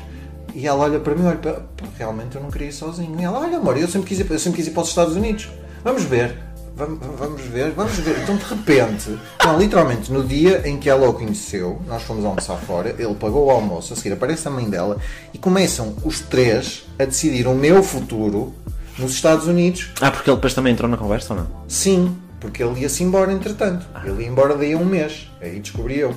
E 0.54 0.66
ela 0.66 0.84
olha 0.84 1.00
para 1.00 1.14
mim, 1.14 1.24
olha 1.26 1.38
para 1.38 1.52
"Pá, 1.54 1.62
realmente 1.96 2.36
eu 2.36 2.42
não 2.42 2.50
queria 2.50 2.68
ir 2.68 2.72
sozinho. 2.72 3.18
E 3.18 3.24
ela, 3.24 3.38
olha 3.40 3.56
amor, 3.56 3.76
eu 3.78 3.88
sempre 3.88 4.08
quis 4.08 4.18
ir, 4.20 4.30
eu 4.30 4.38
sempre 4.38 4.56
quis 4.58 4.66
ir 4.66 4.72
para 4.72 4.82
os 4.82 4.88
Estados 4.90 5.16
Unidos. 5.16 5.48
Vamos 5.82 6.02
ver. 6.04 6.36
Vamos, 6.74 6.98
vamos 7.18 7.42
ver, 7.42 7.70
vamos 7.72 7.92
ver. 7.98 8.18
Então 8.22 8.36
de 8.36 8.44
repente, 8.44 9.18
não, 9.44 9.58
literalmente, 9.58 10.10
no 10.10 10.24
dia 10.24 10.66
em 10.66 10.78
que 10.78 10.88
ela 10.88 11.08
o 11.08 11.14
conheceu, 11.14 11.80
nós 11.86 12.02
fomos 12.02 12.24
almoçar 12.24 12.56
fora, 12.56 12.94
ele 12.98 13.14
pagou 13.14 13.46
o 13.46 13.50
almoço, 13.50 13.92
a 13.92 13.96
seguir 13.96 14.12
aparece 14.12 14.48
a 14.48 14.50
mãe 14.50 14.68
dela 14.68 14.96
e 15.34 15.38
começam 15.38 15.94
os 16.04 16.20
três 16.20 16.84
a 16.98 17.04
decidir 17.04 17.46
o 17.46 17.54
meu 17.54 17.82
futuro 17.82 18.54
nos 18.98 19.12
Estados 19.12 19.46
Unidos. 19.46 19.90
Ah, 20.00 20.10
porque 20.10 20.30
ele 20.30 20.36
depois 20.36 20.54
também 20.54 20.72
entrou 20.72 20.88
na 20.88 20.96
conversa 20.96 21.34
ou 21.34 21.40
não? 21.40 21.46
Sim, 21.68 22.16
porque 22.40 22.62
ele 22.62 22.80
ia-se 22.80 23.02
embora 23.02 23.32
entretanto. 23.32 23.86
Ele 24.04 24.22
ia 24.22 24.28
embora 24.28 24.56
daí 24.56 24.72
a 24.72 24.78
um 24.78 24.84
mês. 24.84 25.30
Aí 25.40 25.60
descobri 25.60 25.98
eu. 25.98 26.14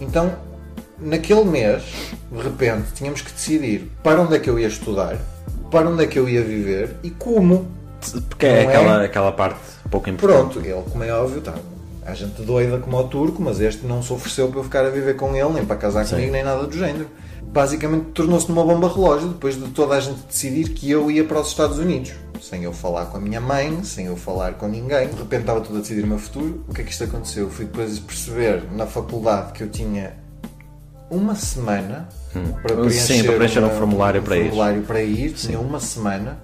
Então, 0.00 0.32
naquele 0.98 1.44
mês, 1.44 1.82
de 2.30 2.42
repente, 2.42 2.92
tínhamos 2.94 3.22
que 3.22 3.32
decidir 3.32 3.90
para 4.02 4.20
onde 4.20 4.36
é 4.36 4.38
que 4.38 4.48
eu 4.48 4.58
ia 4.58 4.68
estudar, 4.68 5.16
para 5.70 5.88
onde 5.88 6.04
é 6.04 6.06
que 6.06 6.18
eu 6.18 6.28
ia 6.28 6.42
viver 6.42 6.96
e 7.02 7.10
como. 7.10 7.68
Porque 8.28 8.46
é 8.46 8.64
Não 8.64 8.70
é? 8.70 8.74
aquela, 8.74 9.04
aquela 9.04 9.32
parte 9.32 9.60
pouco 9.94 10.10
importante. 10.10 10.52
Pronto, 10.54 10.66
ele, 10.66 10.82
como 10.90 11.04
é 11.04 11.12
óbvio, 11.12 11.40
tá, 11.40 11.54
há 12.04 12.14
gente 12.14 12.42
doida 12.42 12.78
como 12.78 12.96
o 12.98 13.04
turco, 13.04 13.40
mas 13.40 13.60
este 13.60 13.86
não 13.86 14.02
se 14.02 14.12
ofereceu 14.12 14.48
para 14.48 14.58
eu 14.58 14.64
ficar 14.64 14.84
a 14.84 14.90
viver 14.90 15.14
com 15.14 15.34
ele, 15.36 15.50
nem 15.50 15.64
para 15.64 15.76
casar 15.76 16.08
comigo, 16.08 16.32
nem 16.32 16.42
nada 16.42 16.66
do 16.66 16.76
género. 16.76 17.08
Basicamente 17.42 18.06
tornou-se 18.06 18.48
numa 18.48 18.64
bomba 18.64 18.92
relógio 18.92 19.28
depois 19.28 19.54
de 19.54 19.68
toda 19.70 19.94
a 19.94 20.00
gente 20.00 20.20
decidir 20.26 20.70
que 20.70 20.90
eu 20.90 21.08
ia 21.08 21.22
para 21.22 21.40
os 21.40 21.48
Estados 21.48 21.78
Unidos. 21.78 22.12
Sem 22.40 22.64
eu 22.64 22.72
falar 22.72 23.06
com 23.06 23.16
a 23.16 23.20
minha 23.20 23.40
mãe, 23.40 23.84
sem 23.84 24.06
eu 24.06 24.16
falar 24.16 24.54
com 24.54 24.66
ninguém. 24.66 25.08
De 25.08 25.14
repente 25.16 25.42
estava 25.42 25.60
tudo 25.60 25.78
a 25.78 25.80
decidir 25.80 26.02
o 26.02 26.08
meu 26.08 26.18
futuro. 26.18 26.64
O 26.68 26.74
que 26.74 26.80
é 26.80 26.84
que 26.84 26.90
isto 26.90 27.04
aconteceu? 27.04 27.48
Fui 27.48 27.64
depois 27.64 27.98
perceber 28.00 28.64
na 28.72 28.86
faculdade 28.86 29.52
que 29.52 29.62
eu 29.62 29.68
tinha 29.68 30.14
uma 31.08 31.36
semana 31.36 32.08
para 32.60 32.74
Hum. 32.74 32.90
Sim, 32.90 33.22
para 33.22 33.34
preencher 33.36 33.62
um 33.62 33.70
formulário 33.70 34.20
para 34.20 34.36
ir. 34.36 34.46
formulário 34.46 34.82
para 34.82 35.00
ir. 35.00 35.32
Tinha 35.34 35.60
uma 35.60 35.78
semana. 35.78 36.40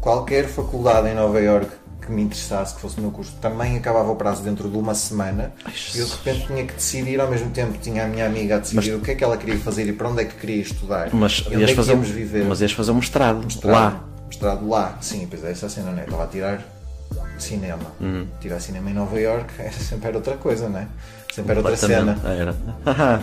Qualquer 0.00 0.46
faculdade 0.46 1.08
em 1.08 1.14
Nova 1.14 1.40
York 1.40 1.68
que 2.00 2.10
me 2.12 2.22
interessasse, 2.22 2.74
que 2.74 2.80
fosse 2.80 2.98
o 2.98 3.00
meu 3.00 3.10
curso, 3.10 3.32
também 3.40 3.76
acabava 3.76 4.10
o 4.10 4.16
prazo 4.16 4.42
dentro 4.42 4.68
de 4.68 4.76
uma 4.76 4.94
semana. 4.94 5.52
E 5.94 5.98
eu 5.98 6.06
de 6.06 6.12
repente 6.12 6.46
tinha 6.46 6.64
que 6.66 6.74
decidir, 6.74 7.20
ao 7.20 7.30
mesmo 7.30 7.50
tempo 7.50 7.78
tinha 7.78 8.04
a 8.04 8.06
minha 8.06 8.26
amiga 8.26 8.56
a 8.56 8.58
decidir 8.58 8.94
o 8.94 9.00
que 9.00 9.12
é 9.12 9.14
que 9.14 9.24
ela 9.24 9.36
queria 9.36 9.58
fazer 9.58 9.86
e 9.88 9.92
para 9.92 10.08
onde 10.08 10.22
é 10.22 10.24
que 10.24 10.34
queria 10.34 10.62
estudar. 10.62 11.08
Mas 11.12 11.38
e 11.38 11.46
onde 11.48 11.56
é 11.56 11.58
ias 11.60 11.70
que 11.70 11.76
fazer, 11.76 11.96
viver. 11.96 12.44
mas 12.44 12.60
ias 12.60 12.72
fazer 12.72 12.90
um 12.90 12.96
mestrado, 12.96 13.42
Mestrado. 13.44 13.72
lá. 13.72 14.04
Mestrado 14.26 14.68
lá, 14.68 14.98
sim, 15.00 15.26
pois 15.28 15.44
é 15.44 15.50
essa 15.50 15.68
cena, 15.68 15.92
né? 15.92 16.04
Estava 16.04 16.24
a 16.24 16.26
tirar 16.26 16.62
cinema. 17.38 17.92
Uhum. 18.00 18.26
Tirar 18.40 18.60
cinema 18.60 18.90
em 18.90 18.94
Nova 18.94 19.18
York 19.18 19.52
era 19.58 19.72
sempre 19.72 20.08
era 20.08 20.16
outra 20.16 20.36
coisa, 20.36 20.68
né? 20.68 20.88
Sempre 21.32 21.52
era 21.52 21.60
outra 21.60 21.76
cena. 21.76 22.18
Era. 22.24 22.54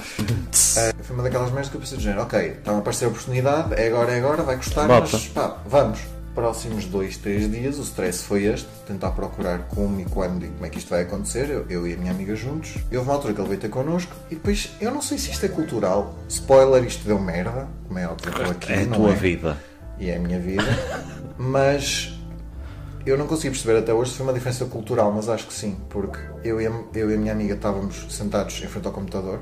Ah, 0.78 0.94
foi 1.02 1.16
uma 1.16 1.24
daquelas 1.24 1.50
merdas 1.52 1.70
que 1.70 1.76
eu 1.76 1.82
pensei 1.82 1.98
do 1.98 2.04
género, 2.04 2.22
ok, 2.24 2.40
está 2.40 2.72
a 2.72 2.78
aparecer 2.78 3.06
a 3.06 3.08
oportunidade, 3.10 3.74
é 3.74 3.88
agora, 3.88 4.12
é 4.12 4.18
agora, 4.18 4.44
vai 4.44 4.56
custar, 4.58 4.88
Bota. 4.88 5.10
mas 5.12 5.28
pá, 5.28 5.58
vamos. 5.66 6.00
Próximos 6.34 6.86
dois, 6.86 7.18
três 7.18 7.52
dias, 7.52 7.78
o 7.78 7.82
stress 7.82 8.24
foi 8.24 8.46
este, 8.46 8.68
tentar 8.88 9.12
procurar 9.12 9.68
como 9.68 10.00
e 10.00 10.06
quando 10.06 10.46
e 10.46 10.48
como 10.48 10.66
é 10.66 10.70
que 10.70 10.78
isto 10.78 10.90
vai 10.90 11.02
acontecer, 11.02 11.50
eu, 11.50 11.66
eu 11.70 11.86
e 11.86 11.94
a 11.94 11.98
minha 11.98 12.12
amiga 12.12 12.34
juntos. 12.38 12.76
E 12.90 12.96
houve 12.96 13.10
uma 13.10 13.16
altura 13.16 13.34
que 13.34 13.42
ele 13.42 13.50
veio 13.50 13.60
ter 13.60 13.70
connosco 13.70 14.16
e 14.30 14.36
depois, 14.36 14.72
eu 14.80 14.92
não 14.92 15.02
sei 15.02 15.18
se 15.18 15.30
isto 15.32 15.46
é 15.46 15.50
cultural, 15.50 16.16
spoiler, 16.30 16.84
isto 16.86 17.04
deu 17.06 17.20
merda, 17.20 17.68
como 17.86 18.00
é 18.00 18.08
óbvio, 18.08 18.32
aqui, 18.50 18.72
É 18.72 18.84
a 18.84 18.88
tua 18.88 19.10
é? 19.12 19.14
vida. 19.14 19.58
e 20.00 20.10
é 20.10 20.16
a 20.16 20.20
minha 20.20 20.40
vida, 20.40 20.64
mas 21.38 22.18
eu 23.06 23.18
não 23.18 23.28
consegui 23.28 23.50
perceber 23.50 23.80
até 23.80 23.94
hoje 23.94 24.12
se 24.12 24.18
foi 24.18 24.26
uma 24.26 24.34
diferença 24.34 24.64
cultural, 24.66 25.12
mas 25.12 25.28
acho 25.28 25.46
que 25.48 25.54
sim, 25.54 25.76
porque 25.90 26.18
eu 26.46 26.62
e 26.62 26.68
a, 26.68 26.72
eu 26.94 27.12
e 27.12 27.16
a 27.16 27.18
minha 27.18 27.34
amiga 27.34 27.56
estávamos 27.56 28.06
sentados 28.10 28.62
em 28.64 28.68
frente 28.68 28.88
ao 28.88 28.94
computador, 28.94 29.40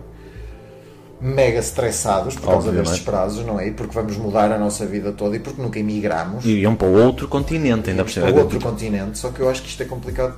mega 1.21 1.59
estressados 1.59 2.35
por 2.35 2.43
causa 2.45 2.69
Obviamente. 2.69 2.87
destes 2.89 3.03
prazos, 3.05 3.45
não 3.45 3.59
é? 3.59 3.67
E 3.67 3.71
porque 3.71 3.93
vamos 3.93 4.15
mudar 4.17 4.51
a 4.51 4.57
nossa 4.57 4.85
vida 4.85 5.11
toda 5.11 5.35
e 5.35 5.39
porque 5.39 5.61
nunca 5.61 5.77
emigramos 5.79 6.45
E 6.45 6.59
iam 6.59 6.75
para 6.75 6.87
outro 6.87 7.27
continente, 7.27 7.89
ainda 7.89 8.03
por 8.03 8.11
cima. 8.11 8.27
para 8.31 8.41
outro 8.41 8.59
continente, 8.59 9.17
só 9.17 9.29
que 9.29 9.39
eu 9.41 9.49
acho 9.49 9.61
que 9.61 9.67
isto 9.69 9.83
é 9.83 9.85
complicado, 9.85 10.35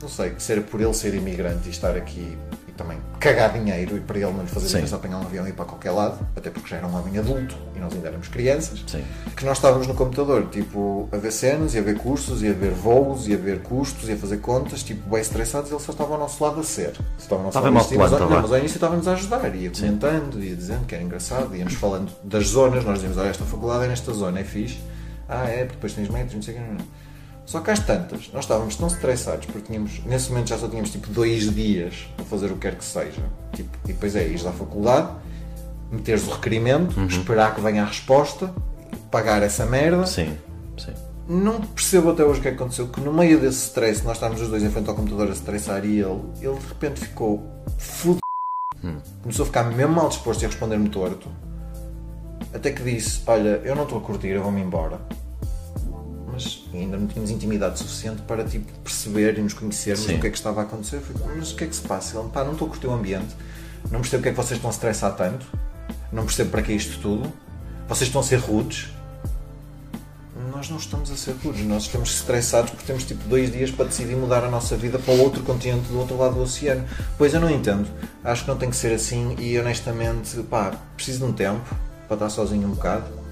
não 0.00 0.08
sei, 0.08 0.32
ser 0.38 0.62
por 0.62 0.80
ele 0.80 0.94
ser 0.94 1.14
imigrante 1.14 1.68
e 1.68 1.70
estar 1.70 1.96
aqui 1.96 2.36
também 2.76 2.98
cagar 3.20 3.52
dinheiro 3.52 3.96
e 3.96 4.00
para 4.00 4.18
ele 4.18 4.32
não 4.32 4.42
lhe 4.42 4.48
fazer 4.48 4.66
diferença 4.66 4.96
apanhar 4.96 5.18
um 5.18 5.22
avião 5.22 5.46
e 5.46 5.50
ir 5.50 5.52
para 5.52 5.64
qualquer 5.64 5.90
lado, 5.92 6.18
até 6.36 6.50
porque 6.50 6.68
já 6.68 6.76
era 6.76 6.86
um 6.86 6.94
homem 6.94 7.18
adulto 7.18 7.56
e 7.74 7.78
nós 7.78 7.92
ainda 7.94 8.08
éramos 8.08 8.28
crianças 8.28 8.84
Sim. 8.86 9.04
que 9.36 9.44
nós 9.44 9.58
estávamos 9.58 9.86
no 9.86 9.94
computador, 9.94 10.46
tipo, 10.50 11.08
a 11.12 11.16
ver 11.16 11.32
cenas, 11.32 11.74
e 11.74 11.78
a 11.78 11.82
ver 11.82 11.96
cursos, 11.96 12.42
e 12.42 12.48
a 12.48 12.52
ver 12.52 12.72
voos, 12.72 13.28
e 13.28 13.34
a 13.34 13.36
ver 13.36 13.60
custos, 13.62 14.08
e 14.08 14.12
a 14.12 14.16
fazer 14.16 14.38
contas, 14.38 14.82
tipo, 14.82 15.08
bem 15.08 15.20
estressados, 15.20 15.70
ele 15.70 15.80
só 15.80 15.92
estava 15.92 16.12
ao 16.14 16.18
nosso 16.18 16.42
lado 16.42 16.60
a 16.60 16.64
ser. 16.64 16.92
Estava 17.18 17.40
ao 17.40 17.46
nosso 17.46 17.58
Estava 17.58 17.70
lado 17.70 18.16
a 18.16 18.18
não, 18.18 18.28
vá. 18.28 18.42
mas 18.42 18.52
ao 18.52 18.58
início 18.58 18.76
estava-nos 18.76 19.08
a 19.08 19.12
ajudar, 19.12 19.54
ia 19.54 19.70
comentando, 19.70 20.42
ia 20.42 20.56
dizendo 20.56 20.86
que 20.86 20.94
era 20.94 21.04
engraçado, 21.04 21.54
íamos 21.56 21.74
falando 21.74 22.10
das 22.22 22.48
zonas, 22.48 22.84
nós 22.84 22.94
dizíamos, 22.94 23.18
olha, 23.18 23.28
esta 23.28 23.44
faculdade 23.44 23.84
é 23.84 23.88
nesta 23.88 24.12
zona, 24.12 24.40
é 24.40 24.44
fixe. 24.44 24.78
Ah, 25.28 25.48
é, 25.48 25.58
porque 25.58 25.74
depois 25.74 25.94
tens 25.94 26.08
metros, 26.08 26.34
não 26.34 26.42
sei 26.42 26.54
o 26.54 26.56
que. 26.58 26.62
não. 26.62 27.03
Só 27.46 27.60
que 27.60 27.70
às 27.70 27.78
tantas, 27.80 28.30
nós 28.32 28.44
estávamos 28.44 28.74
tão 28.76 28.86
estressados, 28.88 29.46
porque 29.46 29.66
tínhamos, 29.68 30.00
nesse 30.06 30.30
momento 30.30 30.48
já 30.48 30.58
só 30.58 30.66
tínhamos 30.68 30.90
tipo 30.90 31.08
dois 31.10 31.54
dias 31.54 32.06
para 32.16 32.24
fazer 32.24 32.46
o 32.46 32.54
que 32.54 32.60
quer 32.60 32.74
que 32.76 32.84
seja. 32.84 33.20
Tipo, 33.52 33.70
e 33.84 33.88
depois 33.88 34.16
é, 34.16 34.26
ires 34.26 34.46
à 34.46 34.52
faculdade, 34.52 35.08
meteres 35.90 36.26
o 36.26 36.30
requerimento, 36.30 36.98
Uhum. 36.98 37.06
esperar 37.06 37.54
que 37.54 37.60
venha 37.60 37.82
a 37.82 37.86
resposta, 37.86 38.52
pagar 39.10 39.42
essa 39.42 39.66
merda. 39.66 40.06
Sim, 40.06 40.36
sim. 40.78 40.92
Não 41.28 41.60
percebo 41.60 42.10
até 42.10 42.24
hoje 42.24 42.38
o 42.40 42.42
que 42.42 42.48
é 42.48 42.50
que 42.50 42.56
aconteceu, 42.56 42.88
que 42.88 43.00
no 43.00 43.12
meio 43.12 43.38
desse 43.40 43.66
stress, 43.66 44.02
nós 44.04 44.16
estávamos 44.16 44.40
os 44.42 44.48
dois 44.48 44.62
em 44.62 44.70
frente 44.70 44.88
ao 44.88 44.94
computador 44.96 45.28
a 45.28 45.32
estressar 45.32 45.84
e 45.84 46.00
ele, 46.00 46.20
ele 46.40 46.54
de 46.58 46.66
repente 46.66 47.00
ficou 47.00 47.42
fudido. 47.78 48.20
Começou 49.22 49.44
a 49.44 49.46
ficar 49.46 49.64
mesmo 49.64 49.94
mal 49.94 50.08
disposto 50.08 50.42
e 50.42 50.44
a 50.44 50.48
responder-me 50.48 50.88
torto. 50.90 51.28
Até 52.52 52.70
que 52.72 52.82
disse, 52.82 53.22
olha, 53.26 53.60
eu 53.64 53.74
não 53.74 53.84
estou 53.84 53.98
a 53.98 54.00
curtir, 54.02 54.28
eu 54.28 54.42
vou-me 54.42 54.60
embora. 54.60 55.00
Mas 56.34 56.64
ainda 56.74 56.96
não 56.96 57.06
tínhamos 57.06 57.30
intimidade 57.30 57.78
suficiente 57.78 58.22
para 58.22 58.44
tipo, 58.44 58.70
perceber 58.80 59.38
e 59.38 59.42
nos 59.42 59.54
conhecermos 59.54 60.04
Sim. 60.04 60.16
o 60.16 60.20
que 60.20 60.26
é 60.26 60.30
que 60.30 60.36
estava 60.36 60.60
a 60.60 60.64
acontecer. 60.64 61.00
Fui, 61.00 61.14
mas 61.36 61.52
o 61.52 61.56
que 61.56 61.64
é 61.64 61.66
que 61.66 61.76
se 61.76 61.82
passa? 61.82 62.18
Ele, 62.18 62.28
pá, 62.28 62.44
não 62.44 62.52
estou 62.52 62.66
a 62.66 62.70
curtir 62.70 62.88
o 62.88 62.92
ambiente, 62.92 63.34
não 63.90 64.00
percebo 64.00 64.22
porque 64.22 64.28
é 64.28 64.32
que 64.32 64.36
vocês 64.36 64.58
estão 64.58 64.70
a 64.70 64.72
estressar 64.72 65.14
tanto, 65.16 65.46
não 66.12 66.24
percebo 66.24 66.50
para 66.50 66.62
que 66.62 66.72
é 66.72 66.74
isto 66.74 67.00
tudo, 67.00 67.32
vocês 67.88 68.08
estão 68.08 68.20
a 68.20 68.24
ser 68.24 68.36
rudes. 68.36 68.92
Nós 70.50 70.68
não 70.68 70.78
estamos 70.78 71.10
a 71.10 71.16
ser 71.16 71.34
rudes, 71.44 71.64
nós 71.64 71.84
estamos 71.84 72.14
estressados 72.14 72.70
porque 72.70 72.84
temos 72.86 73.04
tipo 73.04 73.22
dois 73.28 73.52
dias 73.52 73.70
para 73.70 73.84
decidir 73.84 74.16
mudar 74.16 74.42
a 74.44 74.50
nossa 74.50 74.76
vida 74.76 74.98
para 74.98 75.14
o 75.14 75.20
outro 75.20 75.42
continente 75.42 75.88
do 75.88 75.98
outro 75.98 76.16
lado 76.16 76.34
do 76.34 76.42
oceano. 76.42 76.84
Pois 77.16 77.34
eu 77.34 77.40
não 77.40 77.50
entendo, 77.50 77.88
acho 78.24 78.42
que 78.42 78.48
não 78.48 78.56
tem 78.56 78.70
que 78.70 78.76
ser 78.76 78.92
assim 78.92 79.36
e 79.38 79.58
honestamente, 79.58 80.42
pá, 80.44 80.72
preciso 80.96 81.18
de 81.18 81.24
um 81.24 81.32
tempo 81.32 81.62
para 82.08 82.16
estar 82.16 82.30
sozinho 82.30 82.66
um 82.66 82.72
bocado. 82.72 83.23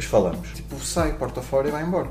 Depois 0.00 0.04
falamos. 0.06 0.48
Tipo, 0.54 0.76
sai, 0.80 1.12
porta 1.12 1.42
fora 1.42 1.68
e 1.68 1.70
vai 1.70 1.82
embora. 1.82 2.08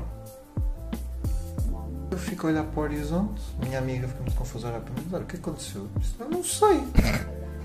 Eu 2.10 2.18
fico 2.18 2.46
a 2.46 2.50
olhar 2.50 2.64
para 2.64 2.80
o 2.80 2.82
horizonte, 2.84 3.40
minha 3.64 3.78
amiga 3.78 4.06
fica 4.06 4.20
muito 4.22 4.36
confusa 4.36 4.68
a 4.68 4.70
olhar 4.70 4.80
para 4.80 4.94
mim, 4.94 5.08
"Olha, 5.12 5.22
o 5.22 5.26
que 5.26 5.36
aconteceu? 5.36 5.82
Eu 5.82 5.88
disse, 6.00 6.14
Eu 6.20 6.28
não 6.28 6.44
sei. 6.44 6.82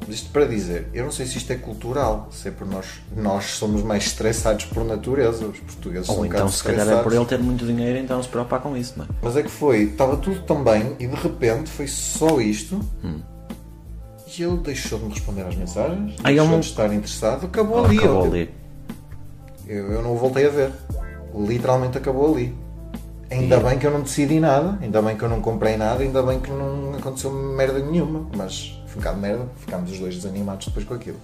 Mas 0.07 0.15
isto 0.17 0.29
para 0.29 0.45
dizer, 0.45 0.87
eu 0.93 1.03
não 1.05 1.11
sei 1.11 1.25
se 1.25 1.37
isto 1.37 1.51
é 1.51 1.55
cultural, 1.55 2.27
se 2.31 2.47
é 2.47 2.51
por 2.51 2.67
nós, 2.67 2.85
nós 3.15 3.45
somos 3.45 3.81
mais 3.83 4.05
estressados 4.05 4.65
por 4.65 4.83
natureza, 4.85 5.45
os 5.45 5.59
portugueses 5.59 6.05
são 6.07 6.15
Ou 6.15 6.21
um 6.21 6.25
então, 6.25 6.39
bocado 6.41 6.55
se 6.55 6.63
calhar 6.63 6.87
é 6.87 7.01
por 7.03 7.11
ele 7.13 7.25
ter 7.25 7.39
muito 7.39 7.65
dinheiro, 7.65 7.97
então 7.97 8.21
se 8.21 8.29
preocupar 8.29 8.61
com 8.61 8.75
isso, 8.77 8.93
não 8.97 9.05
é? 9.05 9.07
Mas 9.21 9.35
é 9.35 9.41
que 9.43 9.49
foi, 9.49 9.83
estava 9.83 10.17
tudo 10.17 10.41
tão 10.43 10.63
bem 10.63 10.95
e 10.99 11.07
de 11.07 11.15
repente 11.15 11.71
foi 11.71 11.87
só 11.87 12.39
isto 12.39 12.79
e 14.37 14.43
ele 14.43 14.57
deixou 14.57 14.99
de 14.99 15.05
me 15.05 15.11
responder 15.11 15.41
às 15.43 15.55
mensagens, 15.55 16.15
Ah, 16.23 16.29
ele 16.29 16.39
deixou 16.39 16.51
não- 16.51 16.59
de 16.59 16.67
estar 16.67 16.93
interessado, 16.93 17.45
acabou 17.47 17.83
ali. 17.85 17.97
Acabou 17.97 18.25
eu, 18.25 18.31
ali. 18.31 18.64
Eu, 19.67 19.91
eu 19.93 20.01
não 20.01 20.13
o 20.13 20.17
voltei 20.17 20.45
a 20.45 20.49
ver. 20.49 20.71
Literalmente 21.33 21.97
acabou 21.97 22.33
ali. 22.33 22.55
Ainda 23.29 23.59
bem 23.59 23.77
que 23.79 23.87
eu 23.87 23.91
não 23.91 24.01
decidi 24.01 24.39
nada, 24.39 24.77
ainda 24.81 25.01
bem 25.01 25.17
que 25.17 25.23
eu 25.23 25.29
não 25.29 25.41
comprei 25.41 25.75
nada, 25.77 26.03
ainda 26.03 26.21
bem 26.21 26.39
que 26.39 26.49
não 26.51 26.93
aconteceu 26.95 27.31
merda 27.31 27.79
nenhuma. 27.79 28.27
Mas 28.35 28.79
foi 28.87 28.97
um 28.97 28.97
bocado 28.97 29.15
de 29.15 29.21
merda, 29.21 29.45
ficámos 29.57 29.91
os 29.91 29.99
dois 29.99 30.15
desanimados 30.15 30.67
depois 30.67 30.85
com 30.85 30.93
aquilo. 30.93 31.17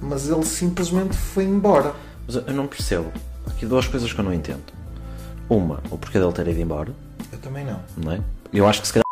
Mas 0.00 0.28
ele 0.28 0.44
simplesmente 0.44 1.16
foi 1.16 1.44
embora. 1.44 1.92
Mas 2.26 2.36
eu 2.36 2.42
eu 2.42 2.54
não 2.54 2.66
percebo. 2.66 3.10
Aqui 3.46 3.66
duas 3.66 3.86
coisas 3.88 4.12
que 4.12 4.18
eu 4.20 4.24
não 4.24 4.32
entendo. 4.32 4.62
Uma, 5.48 5.80
o 5.90 5.98
porquê 5.98 6.18
dele 6.18 6.32
ter 6.32 6.46
ido 6.46 6.60
embora, 6.60 6.92
Eu 7.32 7.38
também 7.38 7.64
não. 7.64 7.80
não 7.96 8.12
é? 8.12 8.20
Eu 8.52 8.66
acho 8.68 8.80
que 8.82 8.86
se 8.86 8.92
calhar. 8.92 9.07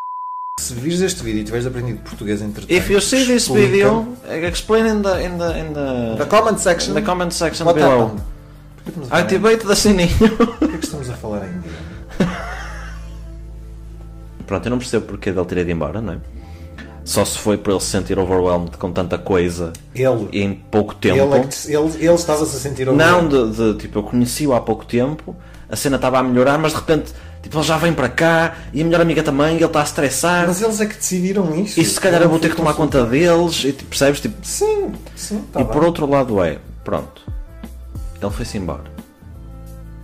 Se 0.66 0.74
vires 0.74 1.00
este 1.00 1.22
vídeo 1.22 1.42
e 1.42 1.44
tiveres 1.44 1.64
aprendido 1.66 2.00
português 2.00 2.42
entretanto... 2.42 2.72
If 2.72 2.90
you 2.90 3.00
see 3.00 3.24
this 3.24 3.44
explica- 3.44 3.66
video, 3.68 4.16
explain 4.48 4.86
in 4.86 5.02
the, 5.02 5.24
in 5.24 5.38
the, 5.38 5.60
in 5.60 5.72
the, 5.72 6.16
The 6.18 6.26
comment 6.28 6.58
section. 6.58 6.94
the 6.94 7.02
comment 7.02 7.30
section 7.32 7.66
What 7.68 7.78
below. 7.78 8.16
a 8.86 8.90
falar 8.90 9.20
em- 9.20 9.22
Activate 9.22 9.64
the 9.64 9.74
sininho. 9.76 10.08
Porquê 10.58 10.78
que 10.78 10.84
estamos 10.84 11.08
a 11.08 11.14
falar 11.14 11.44
em 11.46 11.50
inglês? 11.50 11.76
Pronto, 14.46 14.66
eu 14.66 14.70
não 14.70 14.78
percebo 14.78 15.06
porque 15.06 15.30
dele 15.32 15.46
ter 15.46 15.58
ido 15.58 15.70
embora, 15.70 16.00
não 16.00 16.14
é? 16.14 16.18
Só 17.04 17.24
se 17.24 17.38
foi 17.38 17.56
por 17.56 17.70
ele 17.70 17.80
se 17.80 17.86
sentir 17.86 18.18
overwhelmed 18.18 18.76
com 18.76 18.90
tanta 18.90 19.16
coisa 19.16 19.72
Ele. 19.94 20.28
em 20.32 20.52
pouco 20.54 20.92
tempo. 20.96 21.16
Ele, 21.16 21.34
é 21.34 21.40
que- 21.46 21.72
ele, 21.72 22.04
ele 22.04 22.14
estava-se 22.14 22.56
a 22.56 22.58
sentir 22.58 22.86
Não, 22.86 22.92
overwhelmed. 23.26 23.56
de, 23.56 23.72
de, 23.74 23.78
tipo, 23.78 24.00
eu 24.00 24.02
conheci-o 24.02 24.52
há 24.52 24.60
pouco 24.60 24.84
tempo, 24.84 25.36
a 25.70 25.76
cena 25.76 25.94
estava 25.94 26.18
a 26.18 26.22
melhorar, 26.24 26.58
mas 26.58 26.72
de 26.72 26.78
repente, 26.78 27.12
tipo, 27.46 27.58
ele 27.58 27.64
já 27.64 27.78
vem 27.78 27.92
para 27.94 28.08
cá 28.08 28.56
e 28.72 28.82
a 28.82 28.84
melhor 28.84 29.00
amiga 29.00 29.22
também, 29.22 29.54
e 29.54 29.58
ele 29.58 29.64
está 29.64 29.80
a 29.80 29.84
estressar. 29.84 30.46
Mas 30.46 30.60
eles 30.60 30.80
é 30.80 30.86
que 30.86 30.94
decidiram 30.96 31.54
isso. 31.54 31.80
E 31.80 31.84
se 31.84 32.00
calhar 32.00 32.20
eu 32.20 32.28
vou 32.28 32.38
ter 32.38 32.50
que 32.50 32.56
tomar 32.56 32.74
conta. 32.74 33.04
deles, 33.06 33.64
e, 33.64 33.72
tipo, 33.72 33.88
percebes? 33.90 34.20
Tipo, 34.20 34.34
Sim, 34.44 34.92
sim, 35.14 35.44
tá 35.52 35.60
e 35.60 35.64
bem. 35.64 35.72
por 35.72 35.84
outro 35.84 36.06
lado 36.06 36.42
é, 36.42 36.58
pronto, 36.84 37.22
ele 38.20 38.30
foi-se 38.30 38.58
embora. 38.58 38.84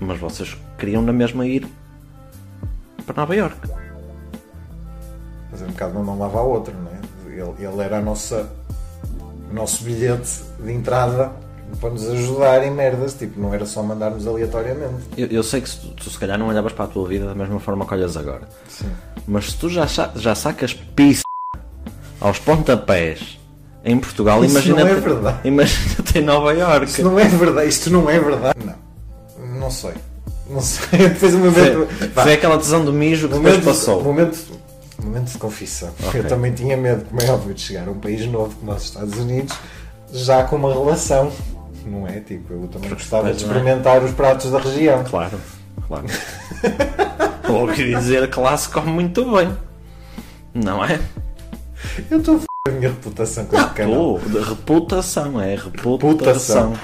Mas 0.01 0.19
vocês 0.19 0.57
queriam 0.79 1.03
na 1.03 1.13
mesma 1.13 1.47
ir 1.47 1.67
para 3.05 3.17
Nova 3.17 3.35
York. 3.35 3.57
Fazer 5.51 5.65
um 5.65 5.69
bocado 5.69 5.93
uma 5.93 6.05
mão 6.05 6.19
lava 6.19 6.39
a 6.39 6.43
outra, 6.43 6.73
não 6.75 6.91
é? 6.91 7.03
Ele, 7.33 7.67
ele 7.67 7.83
era 7.83 7.99
a 7.99 8.01
nossa, 8.01 8.51
o 9.51 9.55
nosso 9.55 9.83
bilhete 9.85 10.43
de 10.63 10.73
entrada 10.73 11.33
para 11.81 11.91
nos 11.91 12.09
ajudar 12.09 12.64
em 12.64 12.71
merdas, 12.71 13.14
tipo, 13.14 13.41
não 13.41 13.52
era 13.52 13.67
só 13.67 13.83
mandarmos 13.83 14.26
aleatoriamente. 14.26 15.05
Eu, 15.17 15.26
eu 15.29 15.43
sei 15.43 15.61
que 15.61 15.69
se 15.69 15.79
tu, 15.79 16.11
se 16.11 16.19
calhar 16.19 16.38
não 16.38 16.49
olhavas 16.49 16.73
para 16.73 16.85
a 16.85 16.88
tua 16.88 17.07
vida 17.09 17.26
da 17.26 17.35
mesma 17.35 17.59
forma 17.61 17.87
que 17.87 17.95
olhas 17.95 18.17
agora. 18.17 18.49
Sim. 18.69 18.91
Mas 19.26 19.50
se 19.50 19.57
tu 19.57 19.69
já, 19.69 19.87
já 20.17 20.35
sacas 20.35 20.75
pizza 20.75 21.23
aos 22.21 22.38
pontapés 22.38 23.38
em 23.85 23.99
Portugal, 23.99 24.45
Isso 24.45 24.52
imagina 24.52 24.85
não 24.85 24.91
é 24.91 24.95
verdade. 24.95 25.38
imagina-te 25.49 26.19
em 26.19 26.23
Nova 26.23 26.52
York. 26.52 26.85
Isto 26.87 27.02
não 27.02 27.19
é 27.19 27.25
verdade, 27.25 27.69
isto 27.69 27.91
não 27.91 28.11
é 28.11 28.19
verdade. 28.21 28.59
Não, 28.64 29.61
não 29.61 29.71
sei. 29.71 29.93
Não 30.49 30.61
sei. 30.61 30.99
Depois 31.09 31.35
o 31.35 31.38
momento. 31.38 31.87
Foi, 31.97 32.09
foi 32.09 32.33
aquela 32.35 32.59
tesão 32.59 32.85
do 32.85 32.93
mijo 32.93 33.29
que 33.29 33.35
depois 33.35 33.55
momento, 33.55 33.64
passou. 33.64 34.02
momento, 34.05 34.38
momento 35.02 35.33
de 35.33 35.38
confissão. 35.38 35.91
Ok. 36.07 36.21
Eu 36.21 36.29
também 36.29 36.52
tinha 36.52 36.76
medo, 36.76 37.05
como 37.07 37.21
é 37.23 37.31
óbvio, 37.31 37.55
de 37.55 37.61
chegar 37.61 37.88
a 37.88 37.91
um 37.91 37.99
país 37.99 38.25
novo 38.26 38.55
como 38.57 38.73
os 38.73 38.83
Estados 38.85 39.19
Unidos, 39.19 39.57
já 40.12 40.45
com 40.45 40.57
uma 40.57 40.73
relação. 40.73 41.33
Não 41.87 42.07
é? 42.07 42.21
Tipo, 42.21 42.53
eu 42.55 42.69
também 42.69 42.91
gostava 42.91 43.33
de 43.33 43.43
é. 43.43 43.47
experimentar 43.47 44.03
os 44.03 44.12
pratos 44.12 44.51
da 44.51 44.59
região. 44.59 45.03
Claro, 45.05 45.39
claro. 45.87 46.07
Ouvi 47.49 47.95
dizer 47.95 48.31
que 48.31 48.41
lá 48.41 48.57
se 48.57 48.69
come 48.69 48.91
muito 48.93 49.25
bem. 49.33 49.57
Não 50.55 50.85
é? 50.85 51.01
Eu 52.11 52.19
estou 52.19 52.37
a 52.37 52.39
f... 52.39 52.47
a 52.69 52.71
minha 52.71 52.89
reputação 52.91 53.45
com 53.47 53.57
este 53.57 53.71
canal. 53.75 53.95
Pô, 53.95 54.19
reputação, 54.41 55.41
é 55.41 55.55
reputação. 55.55 56.73
Reputação. 56.73 56.75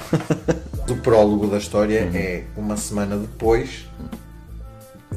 O 0.88 0.96
prólogo 0.96 1.46
da 1.46 1.58
história 1.58 2.04
Uhum. 2.04 2.16
é 2.16 2.44
uma 2.56 2.76
semana 2.76 3.16
depois. 3.16 3.86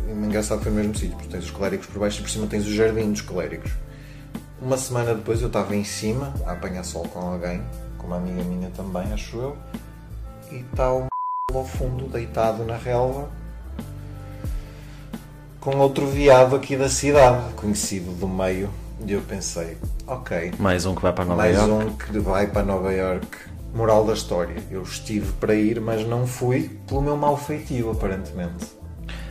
Engraçado 0.09 0.61
foi 0.61 0.71
no 0.71 0.77
mesmo 0.77 0.95
sítio, 0.95 1.15
porque 1.15 1.29
tens 1.29 1.45
os 1.45 1.51
clérigos 1.51 1.87
por 1.87 1.99
baixo 1.99 2.19
e 2.19 2.23
por 2.23 2.29
cima 2.29 2.45
tens 2.47 2.65
o 2.67 2.73
jardim 2.73 3.11
dos 3.11 3.21
clérigos. 3.21 3.71
Uma 4.61 4.77
semana 4.77 5.15
depois 5.15 5.41
eu 5.41 5.47
estava 5.47 5.75
em 5.75 5.83
cima 5.83 6.33
a 6.45 6.51
apanhar 6.51 6.83
sol 6.83 7.03
com 7.05 7.19
alguém, 7.19 7.61
com 8.01 8.07
uma 8.07 8.17
amiga 8.17 8.43
minha 8.43 8.69
também, 8.71 9.13
acho 9.13 9.37
eu, 9.37 9.57
e 10.51 10.55
está 10.57 10.91
o 10.91 11.07
ao 11.53 11.63
fundo, 11.65 12.07
deitado 12.07 12.63
na 12.65 12.75
relva, 12.75 13.29
com 15.59 15.77
outro 15.77 16.07
viado 16.07 16.55
aqui 16.55 16.75
da 16.75 16.89
cidade, 16.89 17.53
conhecido 17.53 18.11
do 18.13 18.27
meio. 18.27 18.69
E 19.05 19.13
eu 19.13 19.21
pensei, 19.21 19.77
ok, 20.07 20.53
Mais 20.59 20.85
um 20.85 20.93
que 20.95 21.01
vai 21.01 21.11
para 21.11 21.25
Nova 21.25 21.41
mais 21.41 21.55
York. 21.57 21.73
um 21.73 21.93
que 21.97 22.19
vai 22.19 22.47
para 22.47 22.63
Nova 22.63 22.91
York. 22.93 23.27
Moral 23.73 24.05
da 24.05 24.13
história. 24.13 24.55
Eu 24.69 24.83
estive 24.83 25.31
para 25.33 25.55
ir, 25.55 25.79
mas 25.79 26.05
não 26.05 26.27
fui 26.27 26.69
pelo 26.87 27.01
meu 27.01 27.15
mau 27.17 27.35
feitio, 27.37 27.89
aparentemente. 27.89 28.67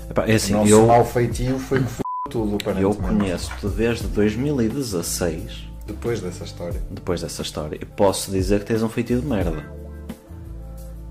Epá, 0.08 0.24
é 0.26 0.34
assim, 0.34 0.54
o 0.54 0.58
nosso 0.58 0.70
eu, 0.72 0.86
mau 0.86 1.04
feitio 1.04 1.58
foi 1.58 1.80
que 1.80 1.88
foi 1.90 2.02
tudo, 2.30 2.52
eu 2.52 2.56
aparentemente. 2.56 3.00
conheço-te 3.00 3.68
desde 3.68 4.06
2016, 4.08 5.68
Depois 5.92 6.20
dessa 6.20 6.44
história. 6.44 6.80
depois 6.90 7.20
dessa 7.20 7.42
história, 7.42 7.76
e 7.80 7.84
posso 7.84 8.30
dizer 8.30 8.60
que 8.60 8.66
tens 8.66 8.82
um 8.82 8.88
feitiço 8.88 9.20
de 9.22 9.26
merda. 9.26 9.64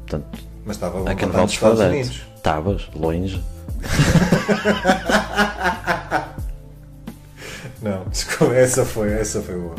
Portanto, 0.08 0.39
Mas 0.65 0.76
estava 0.78 1.00
bom 1.00 1.08
há 1.08 1.13
quem 1.15 1.28
para 1.28 1.38
voltes 1.39 1.62
os 1.62 1.63
Estados 1.63 1.80
Unidos. 1.82 2.22
Estavas, 2.36 2.89
longe. 2.96 3.44
Não, 7.82 8.04
desculpa, 8.10 8.54
essa 8.56 8.86
foi, 8.86 9.12
essa 9.13 9.42
foi 9.42 9.56
boa. 9.56 9.76